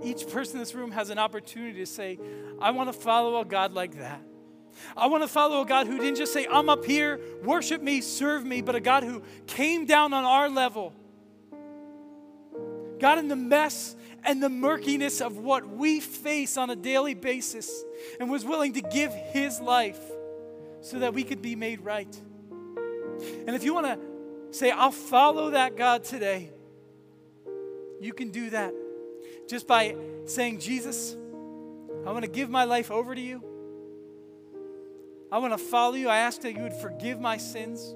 each 0.04 0.28
person 0.28 0.54
in 0.54 0.58
this 0.60 0.76
room 0.76 0.92
has 0.92 1.10
an 1.10 1.18
opportunity 1.18 1.80
to 1.80 1.86
say, 1.86 2.20
I 2.60 2.70
want 2.70 2.88
to 2.88 2.92
follow 2.92 3.40
a 3.40 3.44
God 3.44 3.72
like 3.72 3.98
that. 3.98 4.22
I 4.96 5.08
want 5.08 5.24
to 5.24 5.28
follow 5.28 5.62
a 5.62 5.66
God 5.66 5.88
who 5.88 5.98
didn't 5.98 6.14
just 6.14 6.32
say, 6.32 6.46
I'm 6.48 6.68
up 6.68 6.84
here, 6.84 7.18
worship 7.42 7.82
me, 7.82 8.00
serve 8.00 8.46
me, 8.46 8.62
but 8.62 8.76
a 8.76 8.80
God 8.80 9.02
who 9.02 9.24
came 9.48 9.86
down 9.86 10.12
on 10.12 10.24
our 10.24 10.48
level. 10.48 10.92
God, 13.00 13.18
in 13.18 13.26
the 13.26 13.34
mess 13.34 13.96
and 14.22 14.40
the 14.40 14.50
murkiness 14.50 15.20
of 15.20 15.38
what 15.38 15.68
we 15.68 15.98
face 15.98 16.56
on 16.56 16.70
a 16.70 16.76
daily 16.76 17.14
basis, 17.14 17.82
and 18.20 18.30
was 18.30 18.44
willing 18.44 18.74
to 18.74 18.82
give 18.82 19.12
his 19.12 19.60
life 19.60 20.00
so 20.80 21.00
that 21.00 21.12
we 21.12 21.24
could 21.24 21.42
be 21.42 21.56
made 21.56 21.80
right. 21.80 22.20
And 23.48 23.56
if 23.56 23.64
you 23.64 23.74
want 23.74 23.86
to 23.86 24.56
say, 24.56 24.70
I'll 24.70 24.92
follow 24.92 25.50
that 25.50 25.76
God 25.76 26.04
today, 26.04 26.52
you 28.00 28.12
can 28.12 28.30
do 28.30 28.50
that 28.50 28.74
just 29.48 29.66
by 29.66 29.94
saying, 30.24 30.58
Jesus, 30.58 31.16
I 32.06 32.12
want 32.12 32.24
to 32.24 32.30
give 32.30 32.48
my 32.48 32.64
life 32.64 32.90
over 32.90 33.14
to 33.14 33.20
you. 33.20 33.42
I 35.30 35.38
want 35.38 35.52
to 35.52 35.58
follow 35.58 35.94
you. 35.94 36.08
I 36.08 36.18
ask 36.18 36.40
that 36.42 36.54
you 36.54 36.62
would 36.62 36.72
forgive 36.74 37.20
my 37.20 37.36
sins. 37.36 37.94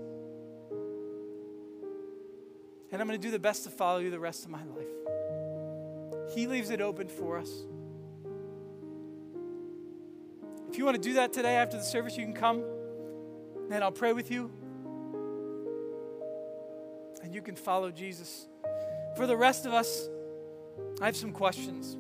And 2.92 3.00
I'm 3.00 3.08
going 3.08 3.20
to 3.20 3.26
do 3.26 3.32
the 3.32 3.38
best 3.38 3.64
to 3.64 3.70
follow 3.70 3.98
you 3.98 4.10
the 4.10 4.20
rest 4.20 4.44
of 4.44 4.50
my 4.50 4.62
life. 4.64 6.34
He 6.34 6.46
leaves 6.46 6.70
it 6.70 6.80
open 6.80 7.08
for 7.08 7.38
us. 7.38 7.50
If 10.70 10.78
you 10.78 10.84
want 10.84 10.96
to 10.96 11.02
do 11.02 11.14
that 11.14 11.32
today 11.32 11.56
after 11.56 11.76
the 11.76 11.82
service, 11.82 12.16
you 12.16 12.24
can 12.24 12.34
come 12.34 12.62
and 13.70 13.82
I'll 13.82 13.92
pray 13.92 14.12
with 14.12 14.30
you. 14.30 14.50
And 17.22 17.34
you 17.34 17.42
can 17.42 17.56
follow 17.56 17.90
Jesus. 17.90 18.46
For 19.16 19.26
the 19.26 19.36
rest 19.36 19.66
of 19.66 19.72
us, 19.72 20.08
I 21.00 21.06
have 21.06 21.16
some 21.16 21.32
questions. 21.32 21.96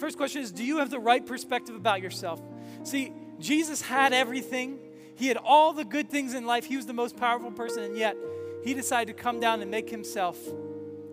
First 0.00 0.16
question 0.16 0.42
is 0.42 0.52
Do 0.52 0.64
you 0.64 0.78
have 0.78 0.90
the 0.90 1.00
right 1.00 1.24
perspective 1.24 1.74
about 1.74 2.02
yourself? 2.02 2.40
See, 2.82 3.12
Jesus 3.38 3.80
had 3.80 4.12
everything, 4.12 4.78
he 5.16 5.28
had 5.28 5.36
all 5.36 5.72
the 5.72 5.84
good 5.84 6.10
things 6.10 6.34
in 6.34 6.46
life. 6.46 6.64
He 6.64 6.76
was 6.76 6.86
the 6.86 6.92
most 6.92 7.16
powerful 7.16 7.50
person, 7.50 7.84
and 7.84 7.96
yet 7.96 8.16
he 8.64 8.74
decided 8.74 9.16
to 9.16 9.22
come 9.22 9.40
down 9.40 9.62
and 9.62 9.70
make 9.70 9.88
himself 9.88 10.38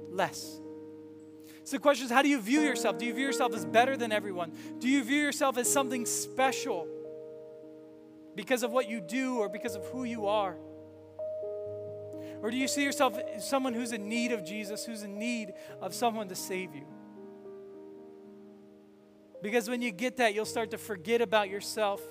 less. 0.09 0.59
So 1.63 1.77
the 1.77 1.81
question 1.81 2.05
is 2.05 2.11
how 2.11 2.21
do 2.21 2.29
you 2.29 2.41
view 2.41 2.61
yourself? 2.61 2.97
Do 2.97 3.05
you 3.05 3.13
view 3.13 3.25
yourself 3.25 3.53
as 3.53 3.65
better 3.65 3.95
than 3.95 4.11
everyone? 4.11 4.51
Do 4.79 4.89
you 4.89 5.03
view 5.03 5.21
yourself 5.21 5.57
as 5.57 5.71
something 5.71 6.05
special 6.05 6.87
because 8.35 8.63
of 8.63 8.71
what 8.71 8.89
you 8.89 8.99
do 8.99 9.37
or 9.37 9.47
because 9.47 9.75
of 9.75 9.85
who 9.85 10.03
you 10.03 10.27
are? 10.27 10.57
Or 12.41 12.49
do 12.49 12.57
you 12.57 12.67
see 12.67 12.83
yourself 12.83 13.17
as 13.35 13.47
someone 13.47 13.73
who's 13.73 13.91
in 13.91 14.09
need 14.09 14.31
of 14.31 14.43
Jesus, 14.43 14.85
who's 14.85 15.03
in 15.03 15.19
need 15.19 15.53
of 15.79 15.93
someone 15.93 16.27
to 16.29 16.35
save 16.35 16.73
you? 16.73 16.85
Because 19.41 19.69
when 19.69 19.81
you 19.81 19.91
get 19.91 20.17
that, 20.17 20.33
you'll 20.33 20.45
start 20.45 20.71
to 20.71 20.77
forget 20.77 21.21
about 21.21 21.49
yourself 21.49 22.01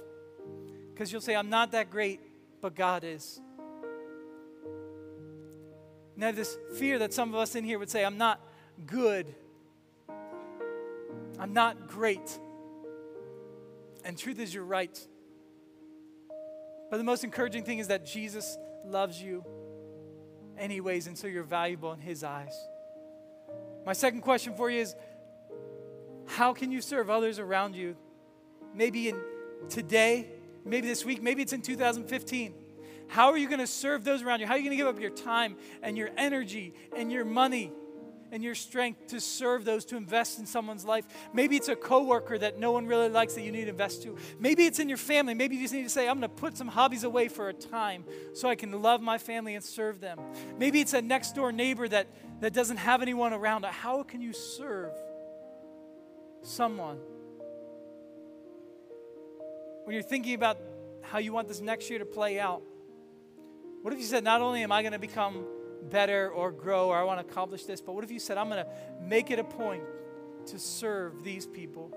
because 0.93 1.11
you'll 1.13 1.21
say, 1.21 1.35
I'm 1.35 1.51
not 1.51 1.73
that 1.73 1.91
great, 1.91 2.21
but 2.61 2.75
God 2.75 3.05
is. 3.05 3.41
Now, 6.17 6.33
this 6.33 6.59
fear 6.77 6.99
that 6.99 7.15
some 7.15 7.31
of 7.31 7.37
us 7.37 7.55
in 7.55 7.65
here 7.65 7.79
would 7.79 7.89
say, 7.89 8.05
I'm 8.05 8.19
not 8.19 8.41
good, 8.87 9.35
I'm 11.39 11.53
not 11.53 11.89
great. 11.89 12.39
And 14.05 14.19
truth 14.19 14.39
is, 14.39 14.53
you're 14.53 14.65
right. 14.65 14.99
But 16.91 16.99
the 16.99 17.05
most 17.05 17.25
encouraging 17.25 17.65
thing 17.65 17.79
is 17.79 17.89
that 17.89 18.05
Jesus 18.05 18.59
loves 18.85 19.23
you 19.23 19.45
anyways, 20.61 21.07
and 21.07 21.19
so 21.19 21.27
you're 21.27 21.43
valuable 21.43 21.93
in 21.93 22.01
His 22.01 22.23
eyes. 22.23 22.55
My 23.85 23.93
second 23.93 24.21
question 24.21 24.55
for 24.55 24.71
you 24.71 24.81
is 24.81 24.95
how 26.27 26.53
can 26.53 26.71
you 26.71 26.81
serve 26.81 27.11
others 27.11 27.39
around 27.39 27.75
you? 27.75 27.97
Maybe 28.75 29.09
in 29.09 29.21
today, 29.69 30.29
maybe 30.65 30.87
this 30.87 31.05
week, 31.05 31.23
maybe 31.23 31.43
it's 31.43 31.53
in 31.53 31.63
2015. 31.63 32.55
How 33.09 33.31
are 33.33 33.37
you 33.37 33.49
going 33.49 33.59
to 33.61 33.67
serve 33.67 34.05
those 34.05 34.23
around 34.23 34.39
you? 34.39 34.47
How 34.47 34.55
are 34.55 34.57
you 34.59 34.63
going 34.63 34.77
to 34.77 34.77
give 34.77 34.87
up 34.87 35.01
your 35.01 35.11
time 35.11 35.57
and 35.83 35.99
your 35.99 36.11
energy 36.17 36.75
and 36.97 37.11
your 37.11 37.25
money 37.25 37.73
and 38.33 38.43
your 38.43 38.55
strength 38.55 39.09
to 39.09 39.21
serve 39.21 39.65
those, 39.65 39.85
to 39.87 39.97
invest 39.97 40.39
in 40.39 40.47
someone's 40.47 40.85
life. 40.85 41.07
Maybe 41.33 41.57
it's 41.57 41.69
a 41.69 41.77
coworker 41.77 42.39
that 42.39 42.59
no 42.59 42.73
one 42.73 42.87
really 42.87 43.09
likes 43.09 43.35
that 43.35 43.43
you 43.43 43.53
need 43.53 43.65
to 43.65 43.71
invest 43.71 44.03
to. 44.05 44.17
Maybe 44.39 44.67
it's 44.67 44.79
in 44.79 44.89
your 44.89 44.99
family. 44.99 45.35
Maybe 45.35 45.57
you 45.57 45.63
just 45.63 45.75
need 45.75 45.83
to 45.83 45.91
say, 45.91 46.09
I'm 46.09 46.21
going 46.21 46.31
to 46.31 46.37
put 46.37 46.57
some 46.57 46.69
hobbies 46.69 47.05
away 47.05 47.29
for 47.29 47.49
a 47.49 47.53
time 47.53 48.05
so 48.35 48.49
I 48.49 48.55
can 48.55 48.83
love 48.83 49.01
my 49.01 49.19
family 49.19 49.55
and 49.55 49.65
serve 49.65 50.01
them. 50.01 50.19
Maybe 50.59 50.81
it's 50.81 50.93
a 50.93 51.03
next 51.03 51.35
door 51.35 51.53
neighbor 51.53 51.89
that, 51.89 52.09
that 52.41 52.53
doesn't 52.53 52.79
have 52.79 53.03
anyone 53.03 53.33
around. 53.33 53.65
How 53.65 54.03
can 54.03 54.21
you 54.21 54.33
serve 54.33 54.93
someone? 56.43 56.99
When 59.85 59.95
you're 59.95 60.03
thinking 60.03 60.35
about 60.35 60.59
how 61.03 61.19
you 61.19 61.33
want 61.33 61.49
this 61.49 61.61
next 61.61 61.91
year 61.91 61.99
to 61.99 62.05
play 62.05 62.39
out, 62.39 62.63
what 63.83 63.95
if 63.95 63.99
you 63.99 64.07
said, 64.07 64.23
not 64.23 64.41
only 64.41 64.63
am 64.63 64.71
I 64.71 64.83
going 64.83 64.93
to 64.93 64.99
become 64.99 65.47
better 65.89 66.31
or 66.31 66.53
grow 66.53 66.89
or 66.89 66.97
I 66.97 67.03
want 67.03 67.25
to 67.25 67.33
accomplish 67.33 67.65
this, 67.65 67.81
but 67.81 67.93
what 67.93 68.05
if 68.05 68.11
you 68.11 68.19
said, 68.19 68.39
I'm 68.39 68.49
going 68.49 68.65
to 68.65 68.71
make 69.01 69.31
it 69.31 69.39
a 69.39 69.45
point 69.45 69.83
to 70.47 70.59
serve 70.59 71.23
these 71.25 71.47
people? 71.47 71.91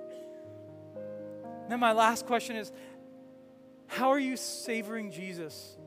And 1.63 1.72
then 1.72 1.80
my 1.80 1.91
last 1.91 2.26
question 2.26 2.56
is, 2.56 2.72
how 3.88 4.10
are 4.10 4.19
you 4.19 4.38
savoring 4.38 5.12
Jesus? 5.12 5.78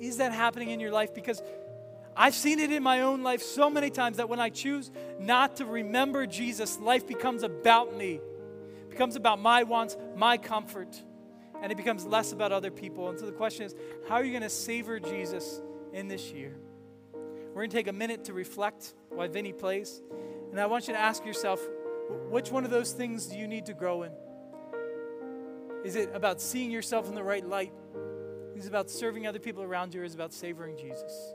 Is 0.00 0.18
that 0.18 0.32
happening 0.32 0.70
in 0.70 0.80
your 0.80 0.92
life? 0.92 1.14
Because 1.14 1.42
I've 2.16 2.34
seen 2.34 2.58
it 2.58 2.72
in 2.72 2.82
my 2.82 3.00
own 3.00 3.22
life 3.22 3.42
so 3.42 3.70
many 3.70 3.90
times 3.90 4.18
that 4.18 4.28
when 4.28 4.40
I 4.40 4.50
choose 4.50 4.90
not 5.18 5.56
to 5.56 5.64
remember 5.64 6.26
Jesus, 6.26 6.78
life 6.78 7.06
becomes 7.06 7.42
about 7.42 7.96
me, 7.96 8.20
it 8.82 8.90
becomes 8.90 9.16
about 9.16 9.40
my 9.40 9.62
wants, 9.62 9.96
my 10.16 10.36
comfort 10.36 11.02
and 11.62 11.70
it 11.70 11.76
becomes 11.76 12.04
less 12.04 12.32
about 12.32 12.50
other 12.50 12.72
people. 12.72 13.08
And 13.08 13.18
so 13.18 13.24
the 13.24 13.32
question 13.32 13.64
is, 13.64 13.74
how 14.08 14.16
are 14.16 14.24
you 14.24 14.32
going 14.32 14.42
to 14.42 14.50
savor 14.50 14.98
Jesus 14.98 15.62
in 15.92 16.08
this 16.08 16.30
year? 16.30 16.56
We're 17.14 17.62
going 17.62 17.70
to 17.70 17.76
take 17.76 17.88
a 17.88 17.92
minute 17.92 18.24
to 18.24 18.32
reflect 18.32 18.94
why 19.10 19.28
Vinny 19.28 19.52
plays. 19.52 20.02
And 20.50 20.60
I 20.60 20.66
want 20.66 20.88
you 20.88 20.94
to 20.94 21.00
ask 21.00 21.24
yourself, 21.24 21.60
which 22.30 22.50
one 22.50 22.64
of 22.64 22.70
those 22.70 22.92
things 22.92 23.26
do 23.26 23.38
you 23.38 23.46
need 23.46 23.66
to 23.66 23.74
grow 23.74 24.02
in? 24.02 24.12
Is 25.84 25.96
it 25.96 26.10
about 26.14 26.40
seeing 26.40 26.70
yourself 26.70 27.08
in 27.08 27.14
the 27.14 27.22
right 27.22 27.46
light? 27.46 27.72
Is 28.54 28.66
it 28.66 28.68
about 28.68 28.90
serving 28.90 29.26
other 29.26 29.38
people 29.38 29.62
around 29.62 29.94
you? 29.94 30.00
Or 30.00 30.04
is 30.04 30.12
it 30.12 30.16
about 30.16 30.32
savoring 30.32 30.76
Jesus? 30.76 31.34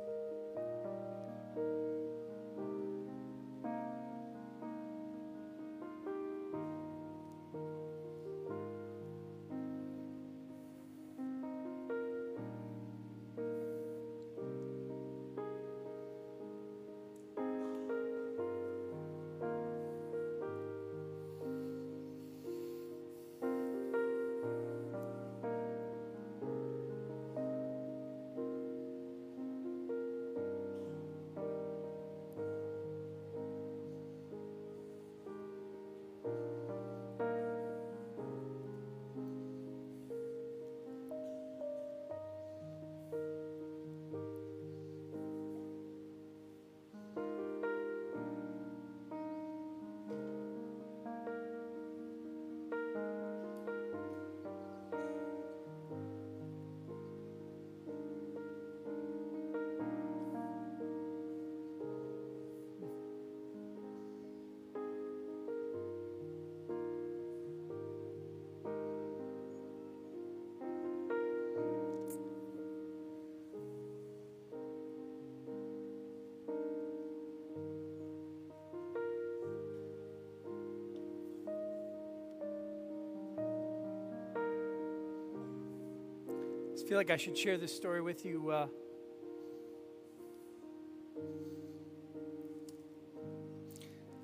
Feel 86.88 86.98
like 86.98 87.12
I 87.12 87.18
should 87.18 87.38
share 87.38 87.58
this 87.58 87.76
story 87.76 88.02
with 88.02 88.26
you. 88.26 88.50
Uh, 88.50 88.68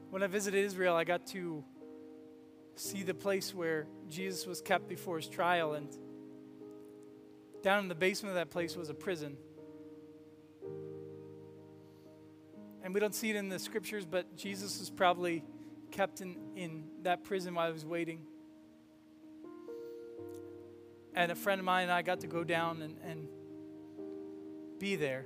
when 0.10 0.24
I 0.24 0.28
visited 0.28 0.64
Israel, 0.64 0.96
I 0.96 1.04
got 1.04 1.28
to 1.28 1.62
see 2.78 3.04
the 3.04 3.14
place 3.14 3.54
where 3.54 3.86
Jesus 4.10 4.48
was 4.48 4.62
kept 4.62 4.88
before 4.88 5.18
his 5.18 5.28
trial, 5.28 5.74
and 5.74 5.90
down 7.64 7.80
in 7.80 7.90
the 7.90 7.96
basement 7.96 8.30
of 8.30 8.36
that 8.36 8.50
place 8.50 8.78
was 8.78 8.90
a 8.90 8.94
prison. 8.94 9.36
And 12.82 12.94
we 12.94 13.02
don't 13.02 13.14
see 13.14 13.30
it 13.30 13.36
in 13.36 13.50
the 13.50 13.60
scriptures, 13.60 14.06
but 14.06 14.38
Jesus 14.38 14.80
was 14.80 14.90
probably 14.90 15.44
kept 15.92 16.22
in, 16.22 16.38
in 16.56 16.86
that 17.02 17.26
prison 17.26 17.56
while 17.56 17.68
he 17.68 17.74
was 17.74 17.86
waiting 17.86 18.22
and 21.16 21.32
a 21.32 21.36
friend 21.36 21.60
of 21.60 21.66
mine 21.66 21.84
and 21.84 21.92
I 21.92 22.02
got 22.02 22.22
to 22.22 22.28
go 22.28 22.44
down 22.44 22.82
and, 22.82 22.98
and 23.06 23.28
be 24.80 24.96
there. 24.96 25.26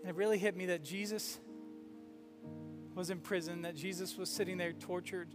And 0.00 0.08
it 0.08 0.16
really 0.16 0.38
hit 0.38 0.56
me 0.56 0.66
that 0.66 0.82
Jesus 0.82 1.38
was 2.94 3.10
in 3.10 3.20
prison, 3.20 3.62
that 3.62 3.76
Jesus 3.76 4.16
was 4.16 4.28
sitting 4.28 4.58
there 4.58 4.72
tortured 4.72 5.28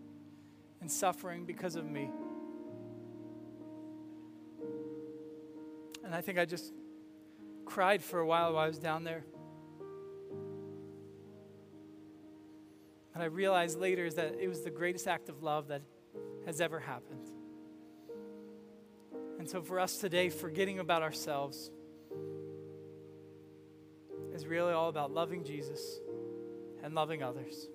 and 0.81 0.91
suffering 0.91 1.45
because 1.45 1.75
of 1.75 1.85
me. 1.85 2.09
And 6.03 6.13
I 6.13 6.21
think 6.21 6.37
I 6.37 6.45
just 6.45 6.73
cried 7.65 8.01
for 8.01 8.19
a 8.19 8.25
while 8.25 8.53
while 8.53 8.63
I 8.63 8.67
was 8.67 8.79
down 8.79 9.03
there. 9.03 9.25
And 13.13 13.23
I 13.23 13.25
realized 13.25 13.79
later 13.79 14.05
is 14.05 14.15
that 14.15 14.35
it 14.39 14.47
was 14.47 14.61
the 14.61 14.69
greatest 14.69 15.07
act 15.07 15.27
of 15.27 15.41
love 15.41 15.69
that 15.69 15.81
has 16.47 16.61
ever 16.61 16.79
happened. 16.79 17.29
And 19.37 19.47
so, 19.47 19.61
for 19.61 19.79
us 19.79 19.97
today, 19.97 20.29
forgetting 20.29 20.79
about 20.79 21.03
ourselves 21.03 21.69
is 24.33 24.47
really 24.47 24.71
all 24.71 24.87
about 24.87 25.11
loving 25.13 25.43
Jesus 25.43 25.99
and 26.83 26.95
loving 26.95 27.21
others. 27.21 27.67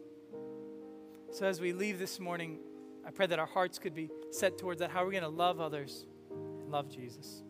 So, 1.31 1.47
as 1.47 1.61
we 1.61 1.75
leave 1.75 1.99
this 1.99 2.19
morning, 2.19 2.61
I 3.07 3.11
pray 3.11 3.27
that 3.27 3.39
our 3.39 3.47
hearts 3.47 3.79
could 3.79 3.95
be 3.95 4.11
set 4.31 4.57
towards 4.57 4.81
that. 4.81 4.91
How 4.91 5.03
are 5.03 5.07
we 5.07 5.13
going 5.13 5.23
to 5.23 5.29
love 5.29 5.61
others 5.61 6.07
and 6.31 6.73
love 6.73 6.89
Jesus? 6.89 7.43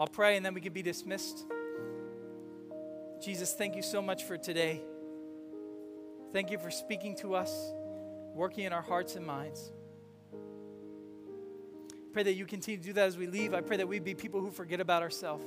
I'll 0.00 0.08
pray 0.08 0.36
and 0.36 0.44
then 0.44 0.52
we 0.52 0.60
can 0.60 0.72
be 0.72 0.82
dismissed. 0.82 1.46
Jesus, 3.22 3.54
thank 3.54 3.76
you 3.76 3.82
so 3.82 4.02
much 4.02 4.24
for 4.24 4.36
today. 4.36 4.82
Thank 6.32 6.50
you 6.50 6.58
for 6.58 6.72
speaking 6.72 7.14
to 7.18 7.36
us, 7.36 7.72
working 8.34 8.64
in 8.64 8.72
our 8.72 8.82
hearts 8.82 9.14
and 9.14 9.24
minds 9.24 9.70
pray 12.16 12.22
that 12.22 12.32
you 12.32 12.46
continue 12.46 12.80
to 12.80 12.82
do 12.82 12.92
that 12.94 13.08
as 13.08 13.18
we 13.18 13.26
leave. 13.26 13.52
I 13.52 13.60
pray 13.60 13.76
that 13.76 13.86
we 13.86 13.98
be 13.98 14.14
people 14.14 14.40
who 14.40 14.50
forget 14.50 14.80
about 14.80 15.02
ourselves, 15.02 15.44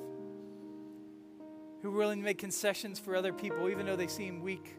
who 1.81 1.89
are 1.89 1.97
willing 1.97 2.19
to 2.19 2.23
make 2.23 2.37
concessions 2.37 2.99
for 2.99 3.15
other 3.15 3.33
people, 3.33 3.69
even 3.69 3.87
though 3.87 3.95
they 3.95 4.05
seem 4.05 4.43
weak. 4.43 4.75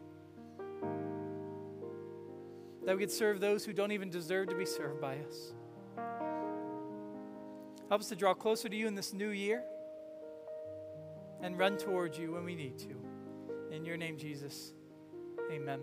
That 2.85 2.95
we 2.95 3.01
could 3.01 3.11
serve 3.11 3.41
those 3.41 3.65
who 3.65 3.73
don't 3.73 3.91
even 3.91 4.09
deserve 4.09 4.47
to 4.47 4.55
be 4.55 4.65
served 4.65 5.01
by 5.01 5.17
us. 5.17 5.51
Help 7.89 7.99
us 7.99 8.07
to 8.07 8.15
draw 8.15 8.33
closer 8.33 8.69
to 8.69 8.75
you 8.77 8.87
in 8.87 8.95
this 8.95 9.11
new 9.11 9.31
year 9.31 9.61
and 11.41 11.59
run 11.59 11.75
towards 11.75 12.17
you 12.17 12.31
when 12.31 12.45
we 12.45 12.55
need 12.55 12.77
to. 12.77 12.95
In 13.75 13.83
your 13.83 13.97
name, 13.97 14.17
Jesus, 14.17 14.71
amen. 15.51 15.81